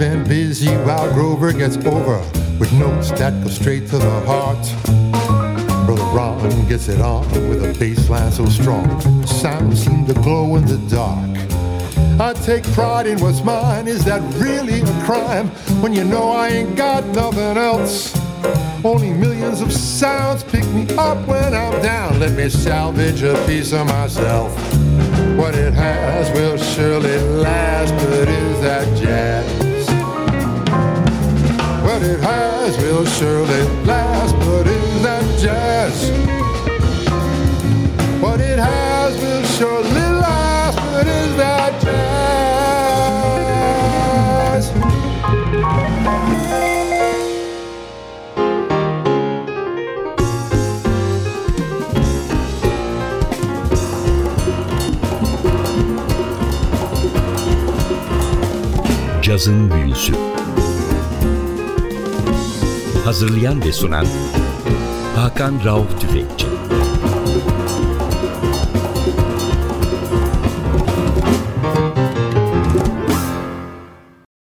been 0.10 0.24
busy 0.26 0.76
while 0.84 1.10
Grover 1.14 1.54
gets 1.54 1.78
over 1.78 2.20
with 2.60 2.70
notes 2.74 3.10
that 3.12 3.32
go 3.42 3.50
straight 3.50 3.88
to 3.88 3.98
the 3.98 4.20
heart. 4.26 4.62
Brother 5.86 6.04
Ron 6.12 6.68
gets 6.68 6.90
it 6.90 7.00
on 7.00 7.26
with 7.48 7.64
a 7.64 7.80
bass 7.80 8.10
line 8.10 8.30
so 8.30 8.46
strong. 8.48 8.86
Sound 9.26 9.78
seem 9.78 10.06
to 10.08 10.14
glow 10.16 10.58
in 10.58 10.66
the 10.66 10.76
dark. 10.90 11.32
I 12.20 12.34
take 12.34 12.66
pride 12.74 13.08
in 13.08 13.18
what's 13.22 13.46
mine. 13.46 13.88
Is 13.88 14.04
that 14.04 14.22
really 14.34 14.82
a 14.82 15.06
crime 15.06 15.48
when 15.82 15.94
you 15.94 16.04
know 16.04 16.32
I 16.32 16.50
ain't 16.50 16.76
got 16.76 17.06
nothing 17.06 17.56
else? 17.56 18.14
Only 18.84 19.14
millions 19.14 19.62
of 19.62 19.72
sounds 19.72 20.44
pick 20.44 20.66
me 20.74 20.86
up 20.98 21.26
when 21.26 21.54
I'm 21.54 21.82
down. 21.82 22.20
Let 22.20 22.34
me 22.34 22.50
salvage 22.50 23.24
a 23.24 23.42
piece 23.48 23.72
of 23.72 23.88
myself. 23.88 24.52
What 25.38 25.56
it 25.56 25.74
has 25.74 26.30
will 26.38 26.58
surely 26.58 27.18
last, 27.40 27.94
but 28.06 28.28
is 28.28 28.62
that 28.62 28.98
jazz? 28.98 29.53
What 32.04 32.12
it 32.12 32.20
has 32.20 32.76
will 32.80 33.06
surely 33.06 33.64
last, 33.86 34.36
but 34.40 34.68
is 34.68 35.04
that 35.04 35.24
jazz? 35.40 36.12
What 38.22 38.42
it 38.42 38.60
has 38.60 39.16
will 39.22 39.44
surely 39.56 40.08
last, 40.20 40.78
but 40.92 41.08
is 41.08 41.36
that 41.38 41.82
jazz? 41.82 42.44
Cazın 59.22 59.72
Büyüsü 59.72 60.33
Hazırlayan 63.14 63.62
ve 63.66 63.74
sunan 63.74 64.06
Hakan 65.16 65.66
Rauf 65.66 66.02
Tüfekçi 66.02 66.33